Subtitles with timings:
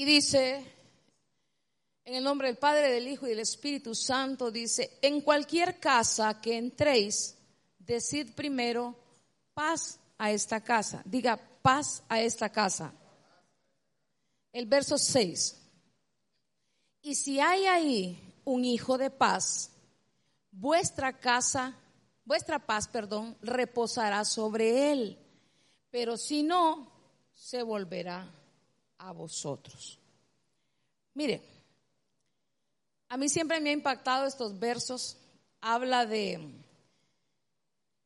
[0.00, 0.64] Y dice,
[2.06, 6.40] en el nombre del Padre, del Hijo y del Espíritu Santo, dice, en cualquier casa
[6.40, 7.36] que entréis,
[7.78, 8.98] decid primero,
[9.52, 11.02] paz a esta casa.
[11.04, 12.94] Diga, paz a esta casa.
[14.54, 15.60] El verso 6.
[17.02, 19.70] Y si hay ahí un hijo de paz,
[20.50, 21.76] vuestra casa,
[22.24, 25.18] vuestra paz, perdón, reposará sobre él.
[25.90, 26.90] Pero si no,
[27.34, 28.40] se volverá
[29.00, 29.99] a vosotros.
[31.20, 31.42] Mire,
[33.10, 35.18] a mí siempre me ha impactado estos versos.
[35.60, 36.40] Habla de,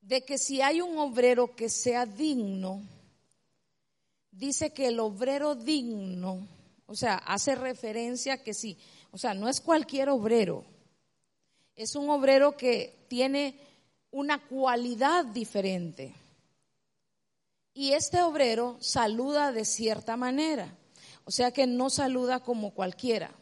[0.01, 2.83] de que si hay un obrero que sea digno,
[4.33, 6.45] dice que el obrero digno,
[6.87, 8.77] o sea, hace referencia que sí,
[9.13, 10.65] o sea, no es cualquier obrero,
[11.77, 13.55] es un obrero que tiene
[14.11, 16.13] una cualidad diferente.
[17.75, 20.77] Y este obrero saluda de cierta manera,
[21.25, 23.33] o sea que no saluda como cualquiera.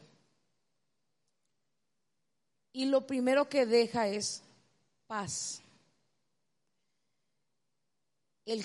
[2.73, 4.43] Y lo primero que deja es
[5.06, 5.62] paz.
[8.47, 8.65] El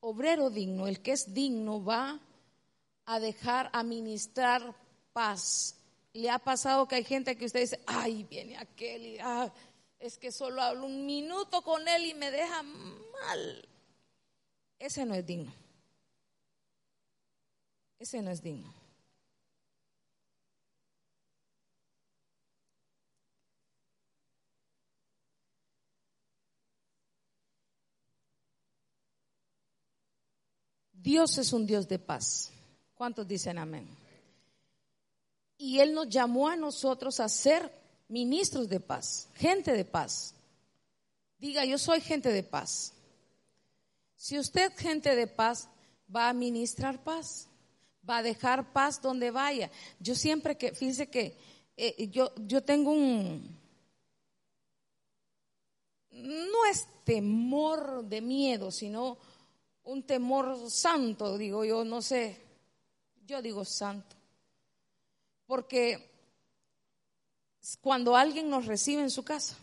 [0.00, 2.20] obrero digno, el que es digno, va
[3.06, 4.74] a dejar administrar
[5.12, 5.76] paz.
[6.12, 9.50] Le ha pasado que hay gente que usted dice, ay, viene aquel ah,
[9.98, 13.68] es que solo hablo un minuto con él y me deja mal.
[14.78, 15.52] Ese no es digno.
[17.98, 18.72] Ese no es digno.
[31.06, 32.50] Dios es un Dios de paz.
[32.96, 33.86] ¿Cuántos dicen amén?
[35.56, 37.72] Y Él nos llamó a nosotros a ser
[38.08, 40.34] ministros de paz, gente de paz.
[41.38, 42.92] Diga, yo soy gente de paz.
[44.16, 45.68] Si usted, gente de paz,
[46.14, 47.48] va a ministrar paz,
[48.08, 49.70] va a dejar paz donde vaya.
[49.98, 51.36] Yo siempre que, fíjese que
[51.76, 53.56] eh, yo, yo tengo un,
[56.10, 59.18] no es temor de miedo, sino
[59.84, 62.40] un temor santo, digo yo, no sé,
[63.26, 64.16] yo digo santo,
[65.46, 66.10] porque
[67.80, 69.56] cuando alguien nos recibe en su casa,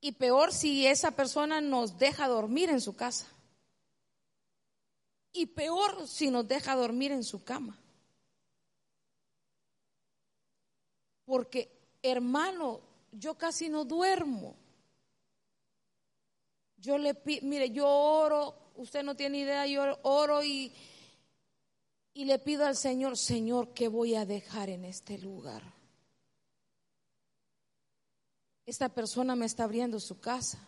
[0.00, 3.26] y peor si esa persona nos deja dormir en su casa.
[5.32, 7.78] Y peor si nos deja dormir en su cama.
[11.24, 11.70] Porque,
[12.02, 12.80] hermano,
[13.12, 14.56] yo casi no duermo.
[16.76, 20.72] Yo le pido, mire, yo oro, usted no tiene idea, yo oro y,
[22.14, 25.62] y le pido al Señor, Señor, ¿qué voy a dejar en este lugar?
[28.70, 30.66] esta persona me está abriendo su casa.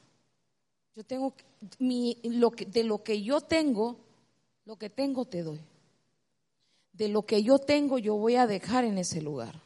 [0.94, 1.34] Yo tengo
[1.78, 3.96] mi, lo que, de lo que yo tengo,
[4.64, 5.60] lo que tengo te doy.
[6.92, 9.60] De lo que yo tengo yo voy a dejar en ese lugar.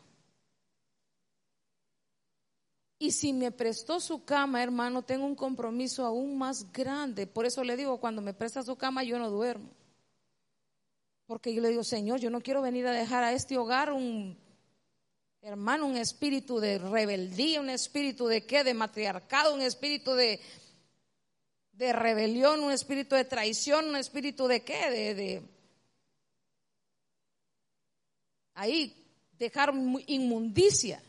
[2.98, 7.26] Y si me prestó su cama, hermano, tengo un compromiso aún más grande.
[7.26, 9.68] Por eso le digo, cuando me presta su cama, yo no duermo.
[11.26, 14.38] Porque yo le digo, Señor, yo no quiero venir a dejar a este hogar un
[15.46, 18.64] Hermano, un espíritu de rebeldía, un espíritu de qué?
[18.64, 20.40] De matriarcado, un espíritu de,
[21.76, 24.90] de rebelión, un espíritu de traición, un espíritu de qué?
[24.90, 25.42] De, de
[28.54, 28.94] ahí
[29.38, 29.74] dejar
[30.06, 31.02] inmundicia.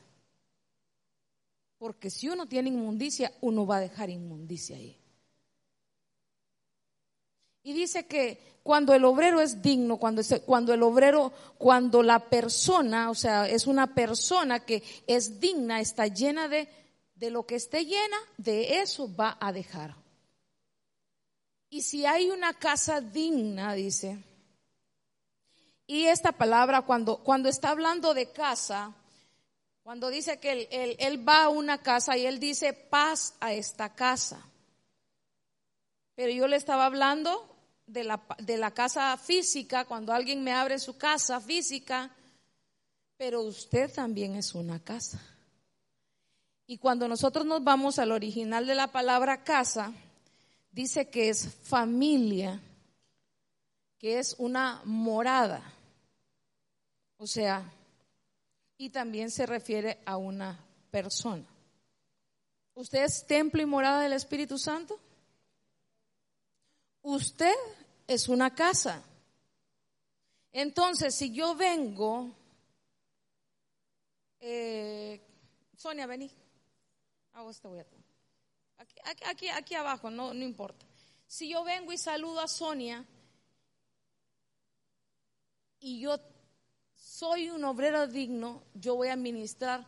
[1.78, 4.98] Porque si uno tiene inmundicia, uno va a dejar inmundicia ahí.
[7.64, 13.10] Y dice que cuando el obrero es digno, cuando, cuando el obrero, cuando la persona,
[13.10, 16.68] o sea, es una persona que es digna, está llena de,
[17.16, 20.07] de lo que esté llena, de eso va a dejar.
[21.70, 24.24] Y si hay una casa digna, dice,
[25.86, 28.94] y esta palabra cuando, cuando está hablando de casa,
[29.84, 30.68] cuando dice que
[31.00, 34.46] él, va a una casa y él dice paz a esta casa.
[36.14, 40.78] Pero yo le estaba hablando de la, de la casa física, cuando alguien me abre
[40.78, 42.12] su casa física,
[43.16, 45.22] pero usted también es una casa.
[46.66, 49.94] Y cuando nosotros nos vamos al original de la palabra casa,
[50.72, 52.62] dice que es familia,
[53.98, 55.62] que es una morada.
[57.18, 57.72] O sea,
[58.78, 60.60] y también se refiere a una
[60.92, 61.46] persona.
[62.76, 65.00] ¿Usted es templo y morada del Espíritu Santo?
[67.02, 67.56] Usted
[68.06, 69.02] es una casa.
[70.52, 72.30] Entonces, si yo vengo,
[74.40, 75.22] eh,
[75.76, 76.30] Sonia, vení.
[77.34, 78.07] Ah, voy a
[78.78, 80.86] aquí, aquí, aquí abajo, no, no importa.
[81.28, 83.06] Si yo vengo y saludo a Sonia
[85.80, 86.18] y yo
[86.96, 89.86] soy un obrero digno, yo voy a administrar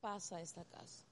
[0.00, 1.04] paz a esta casa.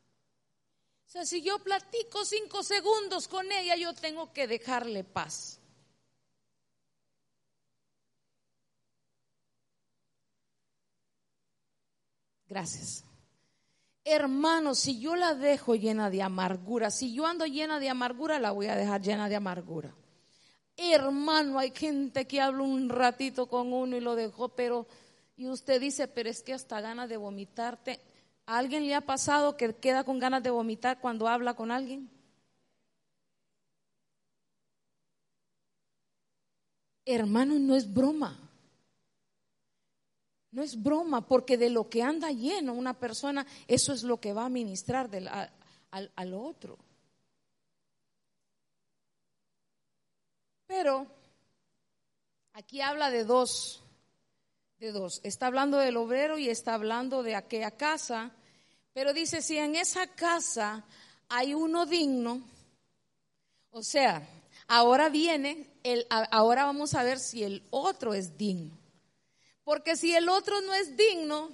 [1.06, 5.60] O sea, si yo platico cinco segundos con ella, yo tengo que dejarle paz.
[12.48, 13.04] Gracias.
[14.04, 18.50] Hermano, si yo la dejo llena de amargura, si yo ando llena de amargura, la
[18.50, 19.94] voy a dejar llena de amargura.
[20.76, 24.88] Hermano, hay gente que habla un ratito con uno y lo dejó, pero,
[25.36, 28.00] y usted dice, pero es que hasta ganas de vomitarte.
[28.46, 32.10] ¿A alguien le ha pasado que queda con ganas de vomitar cuando habla con alguien?
[37.04, 38.41] Hermano, no es broma.
[40.52, 44.34] No es broma, porque de lo que anda lleno una persona, eso es lo que
[44.34, 45.08] va a ministrar
[45.90, 46.78] al, otro.
[50.66, 51.06] Pero
[52.52, 53.82] aquí habla de dos,
[54.78, 55.20] de dos.
[55.24, 58.30] Está hablando del obrero y está hablando de aquella casa.
[58.92, 60.84] Pero dice, si en esa casa
[61.30, 62.42] hay uno digno,
[63.70, 64.28] o sea,
[64.68, 68.81] ahora viene, el, ahora vamos a ver si el otro es digno.
[69.64, 71.50] Porque si el otro no es digno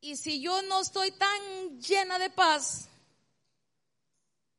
[0.00, 2.88] y si yo no estoy tan llena de paz,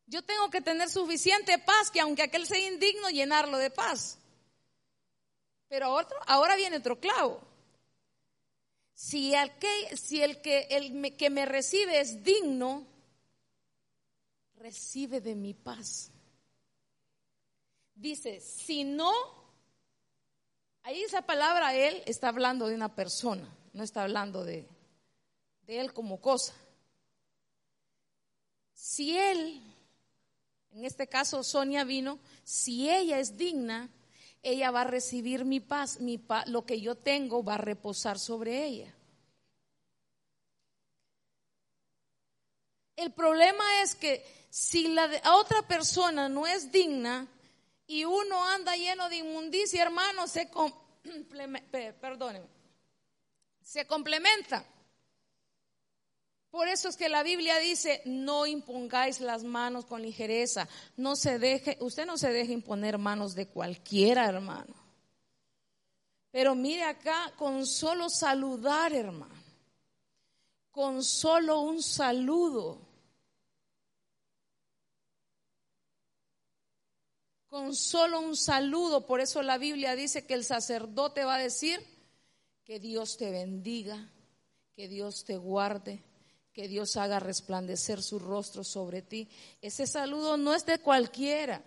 [0.05, 4.17] yo tengo que tener suficiente paz que aunque aquel sea indigno, llenarlo de paz.
[5.67, 7.41] Pero otro, ahora viene otro clavo.
[8.94, 12.88] Si el que, si el que, el que me recibe es digno,
[14.55, 16.09] recibe de mi paz.
[17.94, 19.13] Dice, si no,
[20.88, 24.66] Ahí esa palabra él está hablando de una persona, no está hablando de,
[25.68, 26.54] él como cosa.
[28.74, 29.62] Si él,
[30.72, 33.89] en este caso Sonia vino, si ella es digna,
[34.42, 38.18] ella va a recibir mi paz, mi paz, lo que yo tengo va a reposar
[38.18, 38.95] sobre ella.
[42.95, 47.28] El problema es que si la otra persona no es digna,
[47.88, 50.50] y uno anda lleno de inmundicia, hermano, se,
[53.62, 54.66] se complementa.
[56.50, 61.39] Por eso es que la Biblia dice, no impongáis las manos con ligereza, no se
[61.39, 64.74] deje, usted no se deje imponer manos de cualquiera, hermano.
[66.31, 69.36] Pero mire acá, con solo saludar, hermano,
[70.72, 72.87] con solo un saludo,
[77.49, 79.05] con solo un saludo.
[79.05, 81.83] Por eso la Biblia dice que el sacerdote va a decir
[82.63, 84.09] que Dios te bendiga,
[84.75, 86.03] que Dios te guarde,
[86.53, 89.29] que Dios haga resplandecer su rostro sobre ti.
[89.61, 91.63] Ese saludo no es de cualquiera.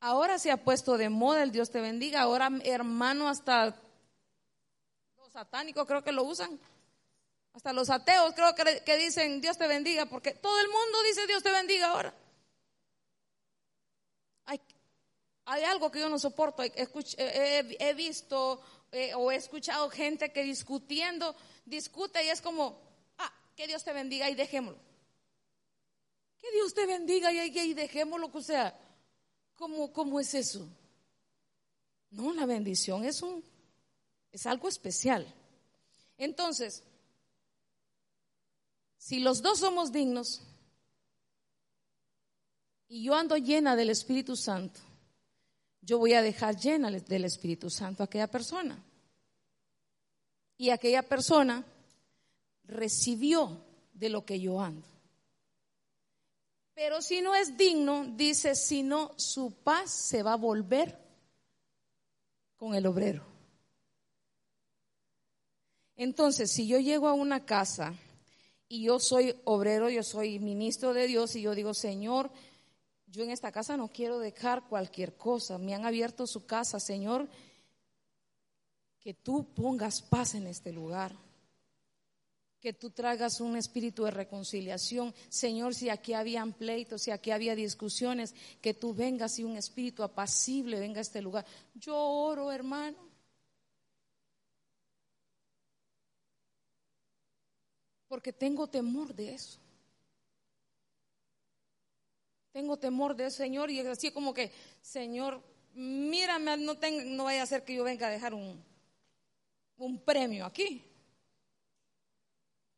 [0.00, 2.22] Ahora se ha puesto de moda el Dios te bendiga.
[2.22, 3.76] Ahora, hermano, hasta
[5.16, 6.58] los satánicos creo que lo usan.
[7.54, 11.26] Hasta los ateos creo que, que dicen Dios te bendiga, porque todo el mundo dice
[11.26, 12.14] Dios te bendiga ahora.
[14.46, 16.62] Hay, algo que yo no soporto.
[16.62, 18.60] He, visto
[18.90, 22.80] eh, o he escuchado gente que discutiendo, discute y es como,
[23.18, 24.80] ah, que Dios te bendiga y dejémoslo.
[26.40, 28.30] Que Dios te bendiga y, y dejémoslo.
[28.32, 28.76] O sea,
[29.54, 30.68] ¿cómo, ¿cómo es eso?
[32.10, 33.44] No, la bendición es un,
[34.32, 35.26] es algo especial.
[36.18, 36.82] Entonces,
[38.96, 40.42] si los dos somos dignos,
[42.88, 44.80] y yo ando llena del Espíritu Santo,
[45.80, 48.82] yo voy a dejar llena del Espíritu Santo a aquella persona.
[50.56, 51.64] Y aquella persona
[52.64, 54.86] recibió de lo que yo ando.
[56.74, 60.98] Pero si no es digno, dice, si no, su paz se va a volver
[62.56, 63.24] con el obrero.
[65.96, 67.94] Entonces, si yo llego a una casa
[68.68, 72.30] y yo soy obrero, yo soy ministro de Dios y yo digo, Señor,
[73.16, 75.56] yo en esta casa no quiero dejar cualquier cosa.
[75.56, 77.26] Me han abierto su casa, Señor.
[79.00, 81.16] Que tú pongas paz en este lugar.
[82.60, 85.14] Que tú traigas un espíritu de reconciliación.
[85.30, 90.02] Señor, si aquí habían pleitos, si aquí había discusiones, que tú vengas y un espíritu
[90.02, 91.46] apacible venga a este lugar.
[91.74, 92.98] Yo oro, hermano.
[98.08, 99.58] Porque tengo temor de eso.
[102.56, 105.42] Tengo temor del Señor y así como que, Señor,
[105.74, 108.64] mírame, no, vaya a ser que yo venga a dejar un,
[109.76, 110.82] un premio aquí.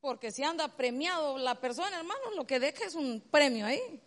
[0.00, 4.02] Porque si anda premiado la persona, hermano, lo que deja es un premio ahí.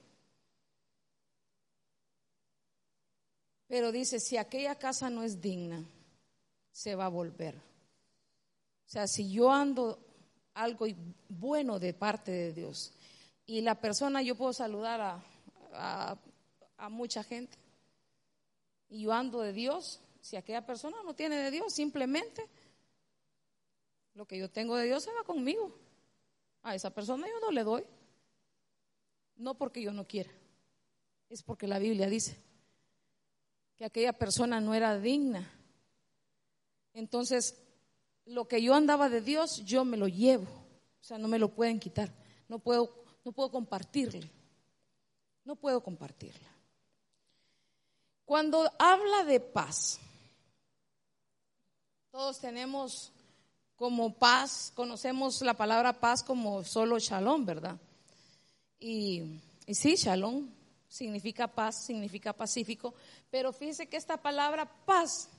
[3.65, 5.85] Pero dice, si aquella casa no es digna,
[6.73, 7.55] se va a volver.
[8.87, 9.99] sea, si yo ando
[10.53, 10.85] algo
[11.29, 12.91] bueno de parte de Dios
[13.45, 15.23] y la persona, yo puedo saludar a,
[15.73, 16.17] a,
[16.89, 17.57] mucha gente
[18.89, 22.47] y yo ando de Dios, si aquella persona no tiene de Dios, simplemente
[24.15, 25.73] lo que yo tengo de Dios se va conmigo.
[26.63, 27.83] A esa persona yo no le doy.
[29.37, 30.31] No porque yo no quiera,
[31.29, 32.37] es porque la Biblia dice
[33.75, 35.51] que aquella persona no era digna.
[36.93, 37.57] Entonces,
[38.25, 40.45] lo que yo andaba de Dios, yo me lo llevo.
[40.45, 42.11] O sea, no me lo pueden quitar.
[42.47, 44.29] No puedo, no puedo compartirle.
[45.43, 46.49] No puedo compartirla.
[48.25, 49.99] Cuando habla de paz,
[52.11, 53.11] todos tenemos
[53.75, 57.77] como paz, conocemos la palabra paz como solo shalom, ¿verdad?
[58.79, 60.49] Y, sí, shalom
[60.87, 62.93] significa paz, significa pacífico,
[63.29, 65.29] pero fíjese que esta palabra paz,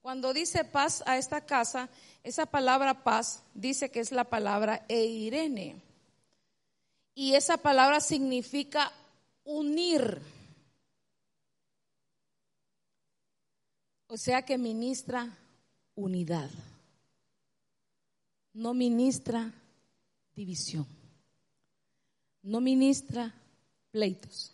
[0.00, 1.88] cuando dice paz a esta casa,
[2.22, 5.82] esa palabra paz dice que es la palabra eirene.
[7.14, 8.92] Y esa palabra significa
[9.48, 10.20] unir.
[14.06, 15.36] O sea que ministra
[15.94, 16.50] unidad.
[18.52, 19.52] No ministra
[20.36, 20.86] división.
[22.42, 23.34] No ministra
[23.90, 24.52] pleitos.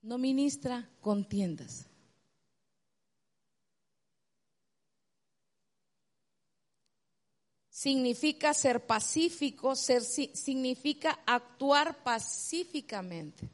[0.00, 1.87] No ministra contiendas.
[7.78, 13.48] Significa ser pacífico, ser, significa actuar pacíficamente.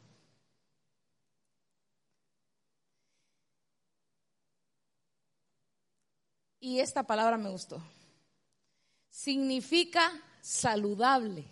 [6.59, 7.79] Y esta palabra me gustó.
[9.11, 11.45] Significa saludable.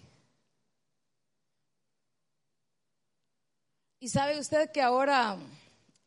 [4.00, 5.38] Y sabe usted que ahora,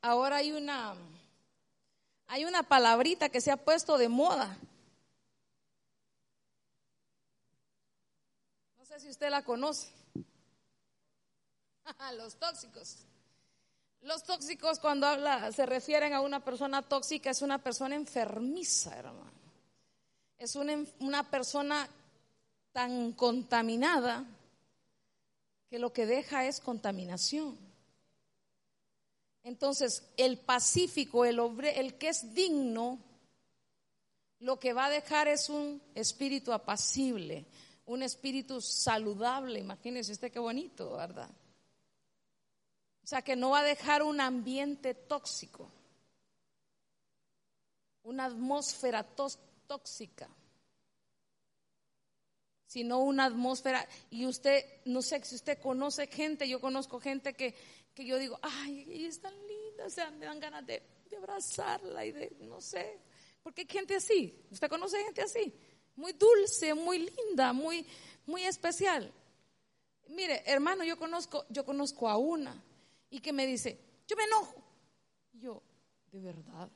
[0.03, 0.97] ahora hay una,
[2.27, 4.59] hay una palabrita que se ha puesto de moda.
[8.99, 9.89] Si usted la conoce.
[12.17, 12.99] Los tóxicos.
[14.03, 19.33] Los tóxicos cuando habla, se refieren a una persona tóxica, es una persona enfermiza, hermano.
[20.39, 21.89] Es una, una persona
[22.73, 24.25] tan contaminada
[25.69, 27.59] que lo que deja es contaminación.
[29.43, 32.99] Entonces, el pacífico, el, el que es digno,
[34.41, 37.47] lo que va a dejar es un espíritu apacible,
[37.87, 39.59] un espíritu saludable.
[39.59, 41.31] Imagínese usted qué bonito, ¿verdad?
[43.03, 45.71] O sea, que no va a dejar un ambiente tóxico,
[48.03, 49.05] una atmósfera
[49.67, 50.29] tóxica,
[52.67, 53.89] sino una atmósfera.
[54.11, 57.55] Y usted, no sé si usted conoce gente, yo conozco gente que
[57.97, 60.83] que yo digo, ay, ella es tan linda, o sea, me dan ganas de,
[61.17, 63.01] abrazarla y de, no sé,
[63.43, 65.51] porque hay gente así, usted conoce gente así,
[65.97, 67.85] muy dulce, muy linda, muy,
[68.27, 69.13] muy especial.
[70.09, 72.63] Mire, hermano, yo conozco, yo conozco a una
[73.11, 74.63] y que me dice, yo me enojo.
[75.33, 75.63] yo,
[76.13, 76.71] ¿de verdad?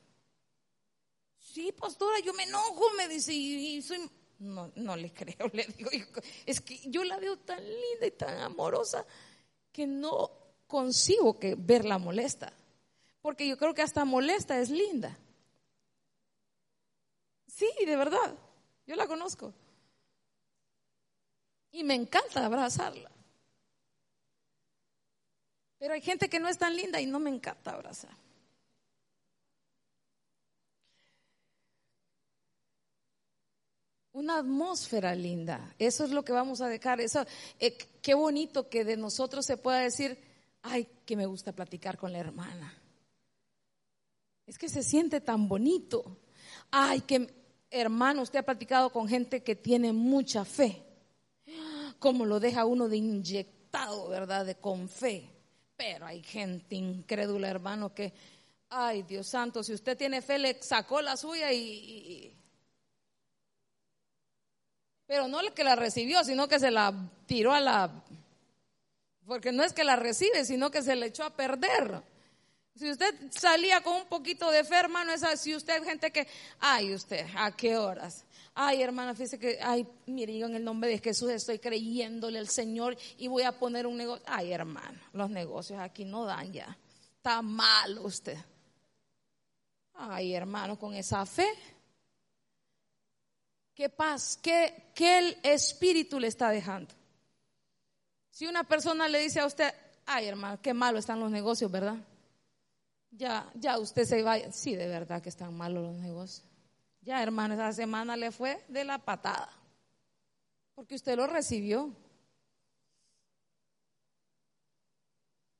[1.38, 4.08] Sí, pastora, yo me enojo, me dice, y, soy,
[4.38, 5.90] no, no le creo, le digo,
[6.46, 9.04] es que yo la veo tan linda y tan amorosa
[9.72, 10.30] que no,
[10.66, 12.52] consigo que verla molesta,
[13.20, 15.18] porque yo creo que hasta molesta es linda.
[17.46, 18.38] Sí, de verdad,
[18.90, 19.54] yo la conozco.
[21.70, 23.08] Y me encanta abrazarla.
[25.78, 28.10] Pero hay gente que no es tan linda y no me encanta abrazar.
[34.10, 35.72] Una atmósfera linda.
[35.78, 37.00] Eso es lo que vamos a dejar.
[37.00, 37.24] Eso,
[37.60, 40.18] eh, qué bonito que de nosotros se pueda decir,
[40.62, 42.76] ay, que me gusta platicar con la hermana.
[44.46, 46.18] Es que se siente tan bonito.
[46.72, 47.39] Ay, que
[47.70, 50.82] hermano, usted ha platicado con gente que tiene mucha fe.
[51.98, 54.46] Como lo deja uno de inyectado, ¿verdad?
[54.46, 55.30] De con fe.
[55.76, 58.12] Pero hay gente incrédula, hermano, que,
[58.68, 62.36] ay, Dios santo, si usted tiene fe, le sacó la suya y,
[65.06, 66.94] pero no el que la recibió, sino que se la
[67.26, 68.04] tiró a la
[69.26, 72.02] porque no es que la recibe, sino que se le echó a perder.
[72.74, 75.54] Si usted salía con un poquito de fe, hermano, es así.
[75.54, 76.26] Usted, gente que,
[76.58, 78.24] ay, usted, ¿a qué horas?
[78.54, 82.48] Ay, hermana, fíjese que, ay, mire, yo en el nombre de Jesús estoy creyéndole al
[82.48, 84.24] Señor y voy a poner un negocio.
[84.26, 86.76] Ay, hermano, los negocios aquí no dan ya.
[87.16, 88.38] Está mal usted.
[89.94, 91.48] Ay, hermano, con esa fe.
[93.74, 94.38] ¿Qué paz?
[94.42, 96.94] ¿Qué, qué el Espíritu le está dejando?
[98.30, 99.72] Si una persona le dice a usted,
[100.06, 101.96] ay hermano, qué malo están los negocios, ¿verdad?
[103.10, 106.46] Ya, ya usted se va, sí, de verdad que están malos los negocios.
[107.02, 109.50] Ya, hermano, esa semana le fue de la patada.
[110.74, 111.94] Porque usted lo recibió.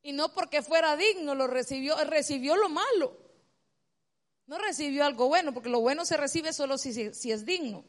[0.03, 3.17] Y no porque fuera digno, lo recibió, recibió lo malo.
[4.47, 6.91] No recibió algo bueno, porque lo bueno se recibe solo si,
[7.31, 7.85] es digno.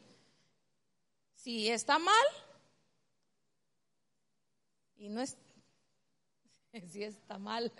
[1.34, 2.26] Si está mal,
[4.96, 5.36] y no es,
[6.90, 7.72] si está mal,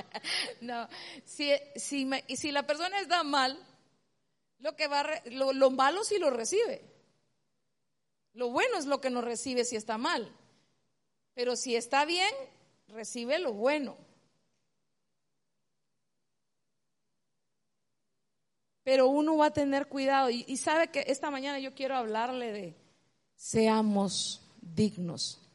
[0.60, 0.88] no,
[1.24, 3.58] si, si, si la persona está mal,
[4.58, 6.82] lo, que va, lo, lo malo sí lo recibe.
[8.34, 10.32] Lo bueno es lo que no recibe si está mal.
[11.34, 12.32] Pero si está bien,
[12.88, 13.96] recibe lo bueno.
[18.84, 20.30] Pero uno va a tener cuidado.
[20.30, 22.76] Y, sabe que esta mañana yo quiero hablarle de
[23.36, 25.47] seamos dignos.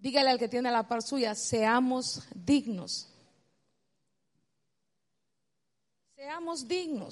[0.00, 3.08] Dígale al que tiene la par suya, seamos dignos.
[6.16, 7.08] Seamos dignos.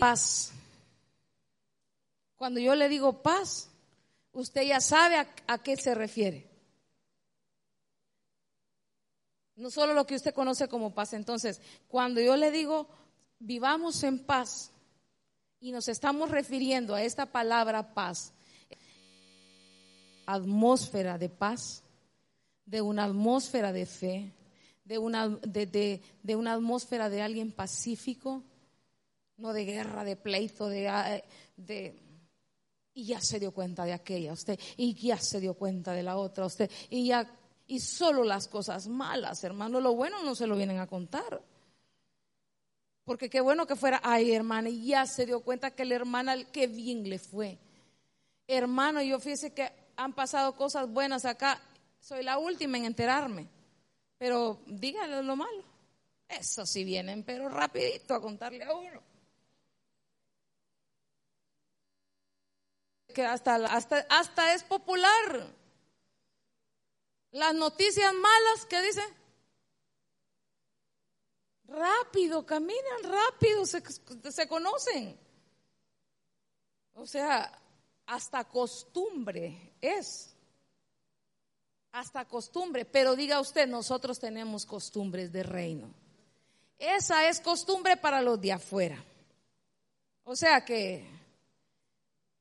[0.00, 0.52] Paz.
[2.36, 3.68] Cuando yo le digo paz,
[4.32, 6.48] usted ya sabe a qué se refiere.
[9.56, 11.12] No solo lo que usted conoce como paz.
[11.12, 12.88] Entonces, cuando yo le digo,
[13.40, 14.70] vivamos en paz,
[15.60, 18.32] y nos estamos refiriendo a esta palabra paz,
[20.28, 21.82] atmósfera de paz,
[22.66, 24.34] de una atmósfera de fe,
[24.84, 26.02] de una, de,
[26.36, 28.42] una atmósfera de alguien pacífico,
[29.38, 31.24] no de guerra, de pleito, de,
[31.56, 31.98] de
[32.92, 36.18] y ya se dio cuenta de aquella usted, y ya se dio cuenta de la
[36.18, 37.26] otra usted, y ya
[37.66, 39.80] y solo las cosas malas, hermano.
[39.80, 41.42] Lo bueno no se lo vienen a contar.
[43.04, 46.44] Porque qué bueno que fuera, ay hermana, y ya se dio cuenta que la hermana,
[46.50, 47.58] qué bien le fue.
[48.46, 51.60] Hermano, yo fíjese que han pasado cosas buenas acá.
[52.00, 53.48] Soy la última en enterarme.
[54.16, 55.64] Pero dígale lo malo.
[56.28, 59.02] Eso sí vienen, pero rapidito a contarle a uno.
[63.12, 65.52] Que hasta, hasta, hasta es popular.
[67.32, 69.02] Las noticias malas, ¿qué dice?
[71.64, 73.82] Rápido, caminan rápido, se,
[74.30, 75.18] se conocen.
[76.94, 77.60] O sea,
[78.08, 80.34] hasta costumbre es.
[81.92, 82.84] Hasta costumbre.
[82.84, 85.94] Pero diga usted, nosotros tenemos costumbres de reino.
[86.78, 89.02] Esa es costumbre para los de afuera.
[90.24, 91.06] O sea que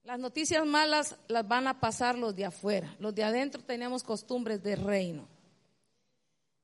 [0.03, 2.95] las noticias malas las van a pasar los de afuera.
[2.99, 5.27] Los de adentro tenemos costumbres de reino.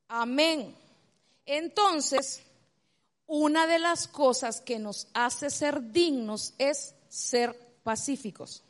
[0.08, 0.74] Amén.
[1.44, 2.42] Entonces,
[3.26, 8.62] una de las cosas que nos hace ser dignos es ser pacíficos.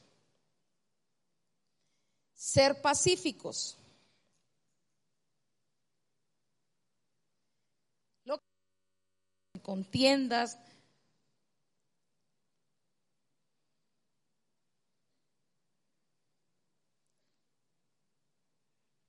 [2.35, 3.77] Ser pacíficos.
[8.25, 8.41] Lo
[9.63, 10.59] contiendas,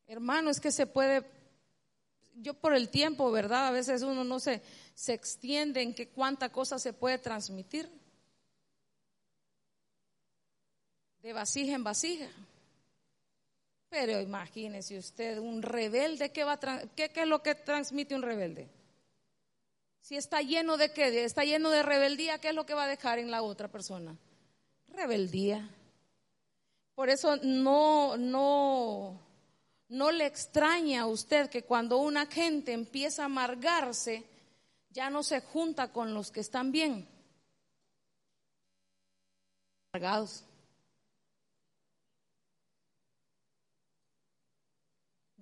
[0.08, 1.26] Hermano, es que se puede,
[2.36, 3.68] yo por el tiempo, ¿verdad?
[3.68, 4.62] A veces uno no se,
[4.94, 7.90] se extiende en que cuánta cosa se puede transmitir.
[11.22, 12.30] De vasija en vasija.
[13.96, 16.60] Pero imagínese usted, un rebelde, ¿qué, va
[16.98, 18.68] ¿qué, ¿qué es lo que transmite un rebelde?
[20.02, 22.88] Si está lleno de qué, está lleno de rebeldía, ¿qué es lo que va a
[22.90, 24.18] dejar en la otra persona?
[24.90, 25.70] Rebeldía.
[26.94, 29.18] Por eso no, no,
[29.88, 34.26] no le extraña a usted que cuando una gente empieza a amargarse,
[34.90, 37.08] ya no se junta con los que están bien.
[39.94, 40.44] Amargados.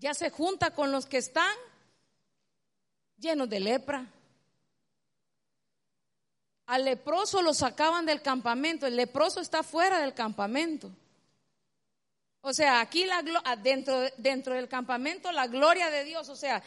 [0.04, 1.56] Ya se junta con los que están
[3.18, 4.06] llenos de lepra.
[6.66, 10.92] Al leproso lo sacaban del campamento, el leproso está fuera del campamento.
[12.42, 13.24] O sea, aquí la,
[13.64, 16.62] dentro, dentro del campamento la gloria de Dios, o sea,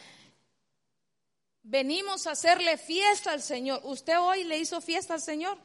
[1.61, 3.81] venimos a hacerle fiesta al Señor.
[3.83, 5.59] ¿Usted hoy le hizo fiesta al Señor?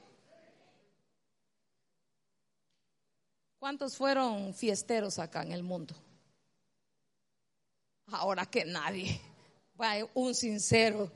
[3.59, 5.95] ¿Cuántos fueron fiesteros acá en el mundo?
[8.13, 9.21] Ahora que nadie.
[10.15, 11.11] Un sincero.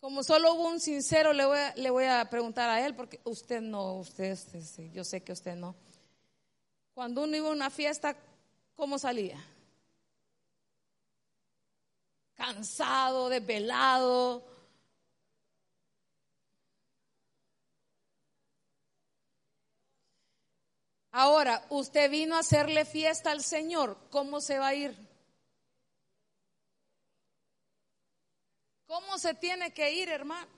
[0.00, 3.20] Como solo hubo un sincero, le voy, a, le voy a preguntar a él, porque
[3.22, 4.36] usted no, usted,
[4.92, 5.76] yo sé que usted no.
[6.92, 8.16] Cuando uno iba a una fiesta,
[8.74, 9.38] ¿cómo salía?
[12.34, 14.44] Cansado, desvelado.
[21.12, 24.96] Ahora, usted vino a hacerle fiesta al Señor, ¿cómo se va a ir?
[28.86, 30.48] ¿Cómo se tiene que ir, hermano?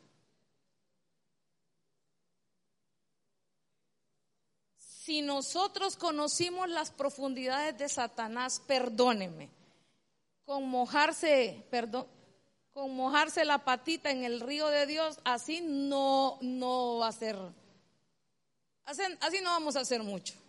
[4.76, 9.50] Si nosotros conocimos las profundidades de Satanás, perdónenme,
[10.44, 12.06] con mojarse, perdón,
[12.72, 17.36] con mojarse la patita en el río de Dios, así no, no va a ser,
[18.84, 20.43] así no vamos a hacer mucho.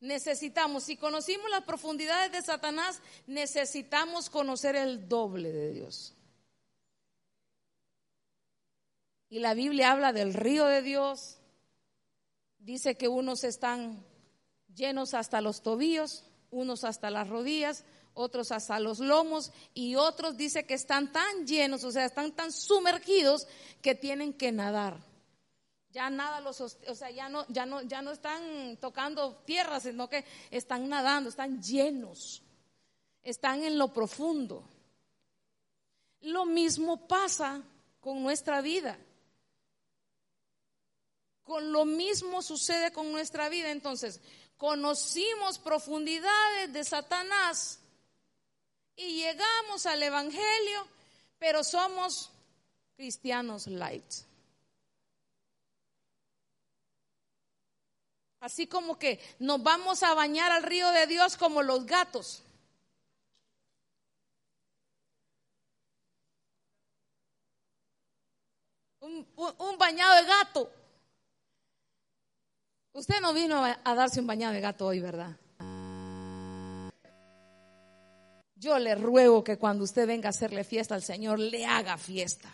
[0.00, 6.14] Necesitamos, si conocimos las profundidades de Satanás, necesitamos conocer el doble de Dios.
[9.28, 11.38] Y la Biblia habla del río de Dios.
[12.58, 14.04] Dice que unos están
[14.74, 17.84] llenos hasta los tobillos, unos hasta las rodillas,
[18.14, 22.52] otros hasta los lomos y otros dice que están tan llenos, o sea, están tan
[22.52, 23.46] sumergidos
[23.82, 25.07] que tienen que nadar.
[25.90, 30.08] Ya nada los, o sea, ya no, ya no, ya no están tocando tierra, sino
[30.08, 32.42] que están nadando, están llenos,
[33.22, 34.62] están en lo profundo.
[36.20, 37.62] Lo mismo pasa
[38.00, 38.98] con nuestra vida.
[41.42, 43.70] Con lo mismo sucede con nuestra vida.
[43.70, 44.20] Entonces,
[44.58, 47.78] conocimos profundidades de Satanás
[48.96, 50.86] y llegamos al Evangelio,
[51.38, 52.30] pero somos
[52.96, 54.27] cristianos light.
[58.40, 62.42] Así como que nos vamos a bañar al río de Dios como los gatos.
[69.00, 70.70] Un, bañado de gato.
[72.92, 75.36] Usted no vino a, darse un bañado de gato hoy, ¿verdad?
[78.54, 82.52] Yo le ruego que cuando usted venga a hacerle fiesta al Señor, le haga fiesta.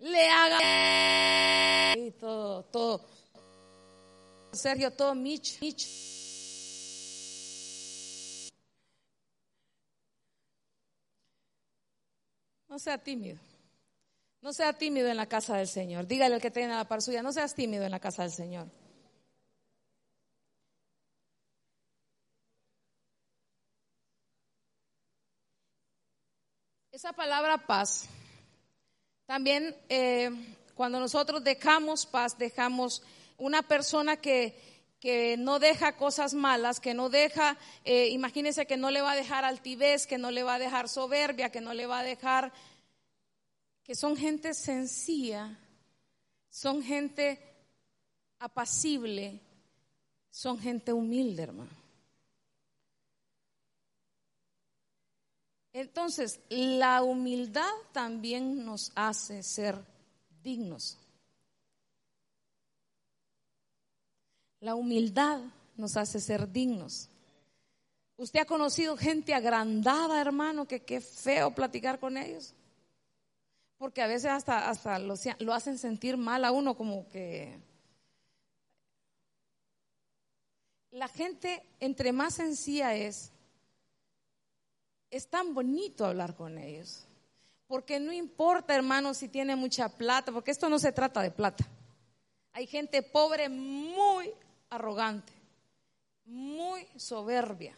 [0.00, 1.96] Le haga.
[1.96, 3.21] Y todo, todo.
[4.52, 4.92] Sergio.
[5.14, 5.58] Mitch.
[12.68, 13.38] No sea tímido.
[14.40, 16.06] No sea tímido en la casa del Señor.
[16.06, 18.66] Dígale al que tiene la par suya, no seas tímido en la casa del Señor.
[26.90, 28.06] Esa palabra paz,
[29.26, 30.30] también eh,
[30.74, 33.02] cuando nosotros dejamos paz, dejamos
[33.42, 34.56] una persona que,
[35.00, 39.16] que no deja cosas malas, que no deja, eh, imagínense que no le va a
[39.16, 42.52] dejar altivez, que no le va a dejar soberbia, que no le va a dejar,
[43.82, 45.58] que son gente sencilla,
[46.50, 47.40] son gente
[48.38, 49.40] apacible,
[50.30, 51.82] son gente humilde, hermano.
[55.72, 59.84] Entonces, la humildad también nos hace ser
[60.44, 61.01] dignos.
[64.62, 65.40] La humildad
[65.76, 67.08] nos hace ser dignos.
[68.16, 72.54] ¿Usted ha conocido gente agrandada, hermano, que qué feo platicar con ellos?
[73.76, 77.58] Porque a veces hasta, hasta lo, lo hacen sentir mal a uno, como que...
[80.92, 83.32] La gente, entre más sencilla es,
[85.10, 87.04] es tan bonito hablar con ellos.
[87.66, 91.68] Porque no importa, hermano, si tiene mucha plata, porque esto no se trata de plata.
[92.52, 94.32] Hay gente pobre muy
[94.74, 95.32] arrogante,
[96.24, 97.74] muy soberbia.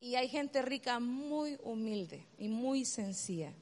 [0.00, 3.52] Y hay gente rica muy humilde y muy sencilla.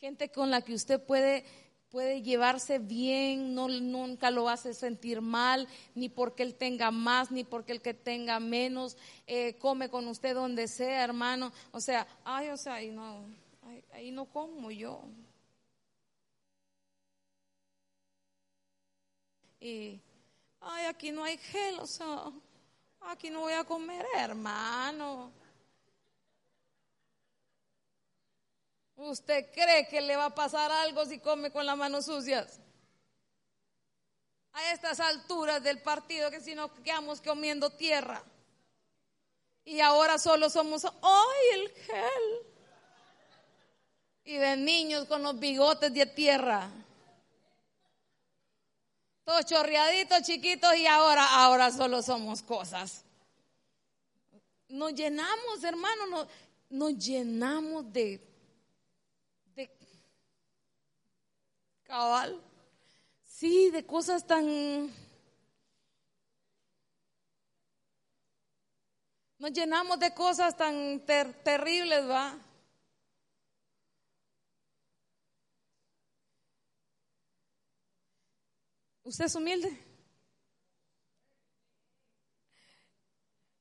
[0.00, 1.44] Gente con la que usted puede
[1.88, 7.44] puede llevarse bien, no, nunca lo hace sentir mal, ni porque él tenga más, ni
[7.44, 11.52] porque el que tenga menos, eh, come con usted donde sea, hermano.
[11.70, 13.24] O sea, ay, o sea, ahí no,
[13.92, 15.00] ahí no como yo.
[19.60, 20.00] Y,
[20.60, 22.30] ay, aquí no hay gel, o sea,
[23.02, 25.32] aquí no voy a comer, hermano.
[28.96, 32.58] ¿Usted cree que le va a pasar algo si come con las manos sucias?
[34.52, 38.22] A estas alturas del partido que si no quedamos comiendo tierra.
[39.66, 42.46] Y ahora solo somos, ¡ay, el gel!
[44.24, 46.70] Y de niños con los bigotes de tierra.
[49.26, 53.04] Todos chorreaditos, chiquitos, y ahora, ahora solo somos cosas.
[54.68, 56.28] Nos llenamos, hermano, nos,
[56.70, 58.26] nos llenamos de
[61.86, 62.40] Cabal.
[63.24, 64.90] Sí, de cosas tan...
[69.38, 71.00] Nos llenamos de cosas tan
[71.44, 72.38] terribles, ¿va?
[79.06, 79.78] ¿Usted es humilde?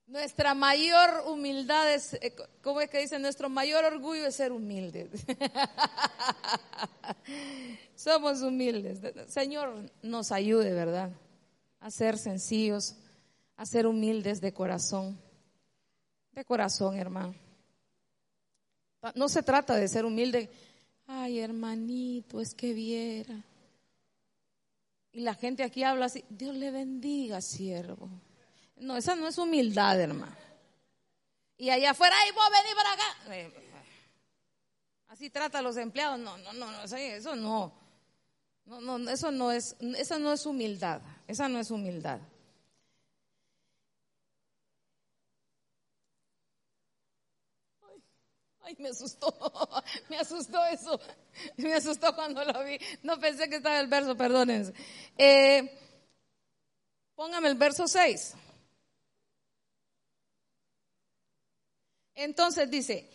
[0.08, 3.20] Nuestra mayor humildad es, eh, ¿cómo es que dice?
[3.20, 5.24] Nuestro mayor orgullo es ser humildes.
[7.96, 9.00] Somos humildes.
[9.28, 11.12] Señor, nos ayude, ¿verdad?
[11.80, 12.96] A ser sencillos,
[13.56, 15.16] a ser humildes de corazón.
[16.32, 17.36] De corazón, hermano.
[19.14, 20.50] No se trata de ser humilde.
[21.06, 23.44] Ay, hermanito, es que viera.
[25.16, 28.10] Y la gente aquí habla así, Dios le bendiga, siervo.
[28.76, 30.36] No, esa no es humildad, hermano.
[31.58, 33.34] Y allá afuera, ay, vos vení para acá.
[33.34, 33.54] Eh,
[35.08, 36.20] así trata a los empleados.
[36.20, 37.72] No, no, no, eso no.
[38.66, 41.02] No, no, eso no es, esa no es humildad.
[41.30, 42.20] Esa no es humildad.
[48.68, 49.32] Ay, me asustó,
[50.10, 51.00] me asustó eso,
[51.58, 52.80] me asustó cuando lo vi.
[53.04, 54.74] No pensé que estaba el verso, perdónense.
[55.16, 55.70] Eh,
[57.14, 58.34] póngame el verso 6.
[62.16, 63.08] Entonces dice,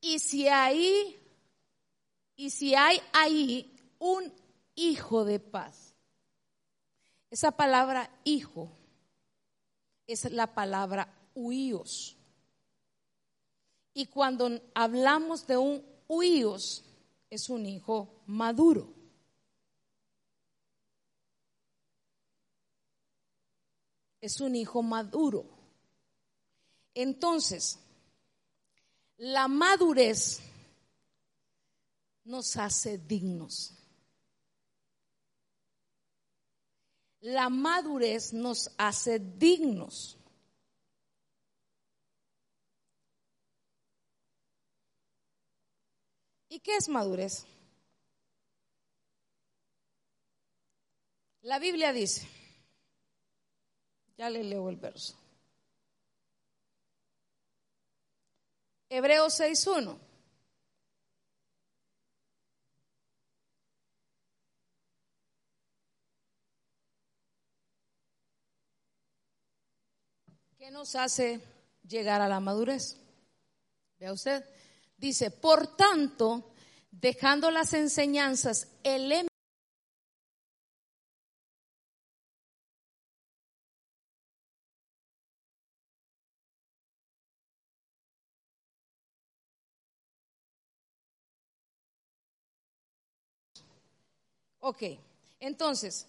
[0.00, 1.20] y si hay,
[2.36, 4.32] y si hay ahí un
[4.76, 5.96] hijo de paz.
[7.30, 8.70] Esa palabra hijo
[10.06, 12.13] es la palabra huíos.
[13.94, 16.84] Y cuando hablamos de un huíos,
[17.30, 18.92] es un hijo maduro.
[24.20, 25.46] Es un hijo maduro.
[26.92, 27.78] Entonces,
[29.16, 30.40] la madurez
[32.24, 33.74] nos hace dignos.
[37.20, 40.18] La madurez nos hace dignos.
[46.54, 47.44] ¿Y qué es madurez?
[51.42, 52.28] La Biblia dice,
[54.16, 55.16] ya le leo el verso.
[58.88, 59.98] Hebreos 6.1.
[70.56, 71.40] ¿Qué nos hace
[71.82, 72.96] llegar a la madurez?
[73.98, 74.53] Vea usted.
[75.04, 76.50] Dice, por tanto,
[76.90, 79.28] dejando las enseñanzas elementales,
[94.60, 94.84] Ok,
[95.38, 96.06] entonces,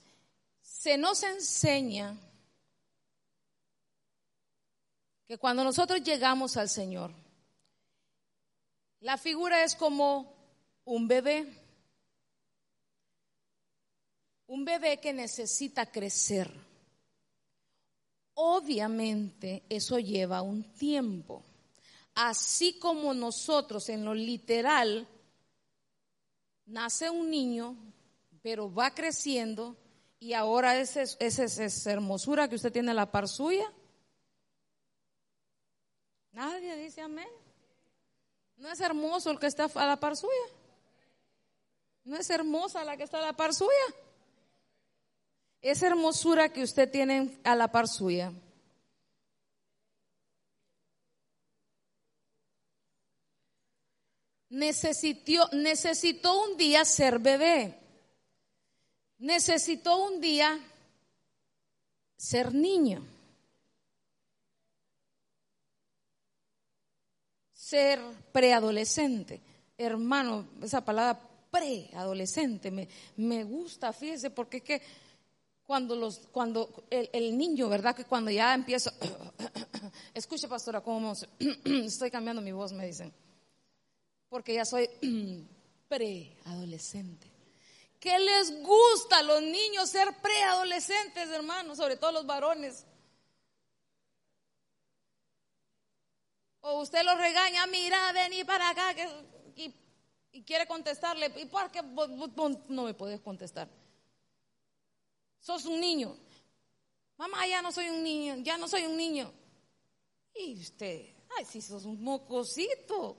[0.62, 2.16] se nos enseña
[5.28, 7.25] que cuando nosotros llegamos al Señor,
[9.02, 10.34] la figura es como
[10.86, 11.48] un bebé,
[14.48, 16.52] un bebé que necesita crecer.
[18.36, 21.44] Obviamente eso lleva un tiempo,
[22.16, 25.08] así como nosotros en lo literal,
[26.66, 27.78] nace un niño,
[28.42, 29.78] pero va creciendo
[30.20, 33.72] y ahora esa es, hermosura que usted tiene a la par suya.
[36.32, 37.30] Nadie dice amén.
[38.58, 40.34] ¿No es hermoso el que está a la par suya?
[42.04, 43.72] ¿No es hermosa la que está a la par suya?
[45.62, 48.32] Esa hermosura que usted tiene a la par suya.
[54.50, 57.86] Necesitó, necesitó un día ser bebé
[59.18, 60.60] necesitó un día
[62.18, 63.06] ser niño,
[67.66, 68.00] ser
[68.32, 69.42] preadolescente.
[69.76, 74.82] Hermano, esa palabra preadolescente me, me gusta, fíjese, porque es que
[75.66, 77.96] cuando, los, cuando el, niño, ¿verdad?
[77.96, 78.94] Que cuando ya empieza,
[80.14, 81.14] escuche pastora, ¿cómo
[81.66, 82.72] estoy cambiando mi voz?
[82.72, 83.12] Me dicen,
[84.30, 84.88] porque ya soy
[85.90, 87.32] preadolescente.
[88.00, 91.78] ¿Qué les gusta a los niños ser preadolescentes, hermanos?
[91.78, 92.86] Sobre todo los varones.
[96.68, 98.96] O usted los regaña, mira, vení para acá,
[99.56, 99.74] y,
[100.44, 101.32] quiere contestarle.
[101.38, 103.70] ¿Y por qué no me puedes contestar?
[105.40, 106.18] Sos un niño.
[107.18, 109.32] Mamá, ya no soy un niño, ya no soy un niño.
[110.34, 111.06] Y usted,
[111.38, 113.16] ay, si sos un mocosito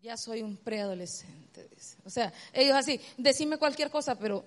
[0.00, 1.68] ya soy un preadolescente.
[2.04, 4.44] O sea, ellos así, decime cualquier cosa, pero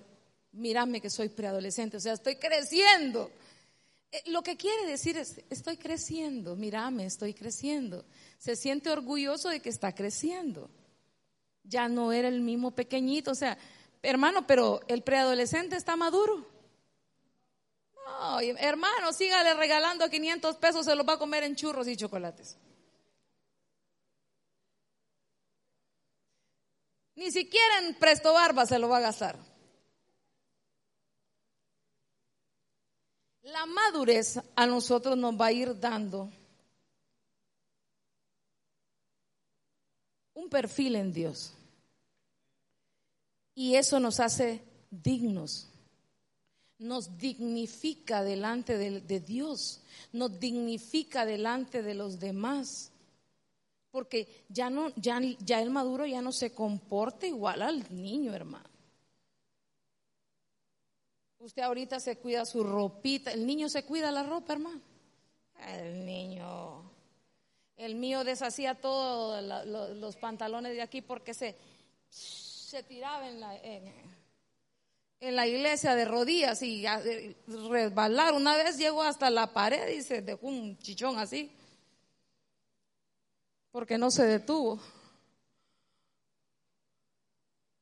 [0.52, 3.30] mírame que soy preadolescente, o sea, estoy creciendo.
[4.12, 8.04] Eh, lo que quiere decir es, estoy creciendo, mírame, estoy creciendo.
[8.38, 10.70] Se siente orgulloso de que está creciendo.
[11.64, 13.56] Ya no era el mismo pequeñito, o sea,
[14.02, 16.46] hermano, pero el preadolescente está maduro.
[17.94, 22.56] No, hermano, sígale regalando 500 pesos, se los va a comer en churros y chocolates.
[27.14, 29.49] Ni siquiera en presto barba se lo va a gastar.
[33.52, 36.30] La madurez a nosotros nos va a ir dando
[40.34, 41.52] un perfil en Dios.
[43.54, 45.68] Y eso nos hace dignos,
[46.78, 49.80] nos dignifica delante de, Dios,
[50.12, 52.92] nos dignifica delante de los demás.
[53.90, 58.69] Porque ya el maduro ya no se comporta igual al niño, hermano.
[61.40, 64.82] Usted ahorita se cuida su ropita, el niño se cuida la ropa, hermano.
[65.68, 66.82] El niño,
[67.78, 69.42] el mío deshacía todos
[69.96, 71.56] los pantalones de aquí porque se,
[72.10, 76.86] se tiraba en la, en, la iglesia de rodillas y
[77.46, 78.34] resbalar.
[78.34, 81.50] Una vez llegó hasta la pared y se dejó un chichón así
[83.70, 84.78] porque no se detuvo.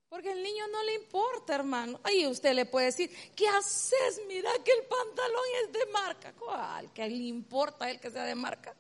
[0.08, 2.00] Porque al niño no le importa, hermano.
[2.02, 4.22] Ahí usted le puede decir, ¿qué haces?
[4.26, 6.32] Mira que el pantalón es de marca.
[6.32, 6.90] ¿Cuál?
[6.92, 8.74] ¿Qué le importa a él que sea de marca?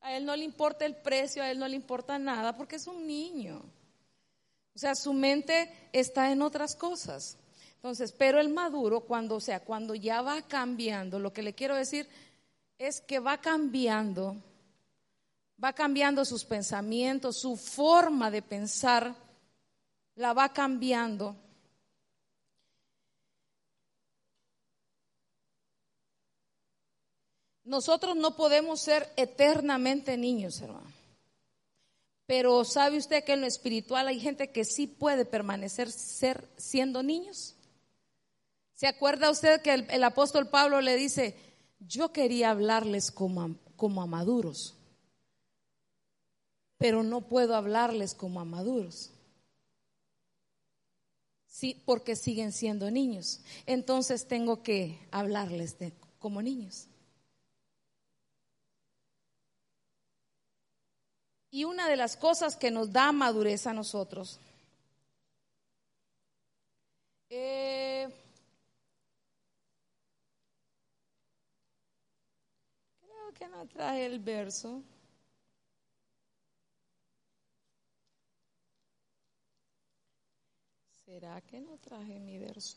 [0.00, 2.86] A él no le importa el precio, a él no le importa nada porque es
[2.86, 3.62] un niño.
[4.74, 7.38] O sea, su mente está en otras cosas.
[7.76, 11.74] Entonces, pero el maduro, cuando, o sea, cuando ya va cambiando, lo que le quiero
[11.74, 12.08] decir
[12.78, 14.36] es que va cambiando
[15.62, 19.14] va cambiando sus pensamientos, su forma de pensar
[20.18, 21.36] la va cambiando.
[27.64, 30.92] Nosotros no podemos ser eternamente niños, hermano.
[32.26, 37.02] Pero ¿sabe usted que en lo espiritual hay gente que sí puede permanecer ser siendo
[37.02, 37.54] niños?
[38.74, 41.36] ¿Se acuerda usted que el, apóstol Pablo le dice,
[41.78, 44.74] yo quería hablarles como como a maduros?
[46.78, 49.10] pero no puedo hablarles como a maduros.
[51.58, 53.40] Sí, porque siguen siendo niños.
[53.66, 56.86] Entonces tengo que hablarles de, como niños.
[61.50, 64.38] Y una de las cosas que nos da madurez a nosotros
[67.28, 68.08] eh,
[73.00, 74.80] creo que no trae el verso.
[81.08, 82.76] ¿Será que no traje mi verso?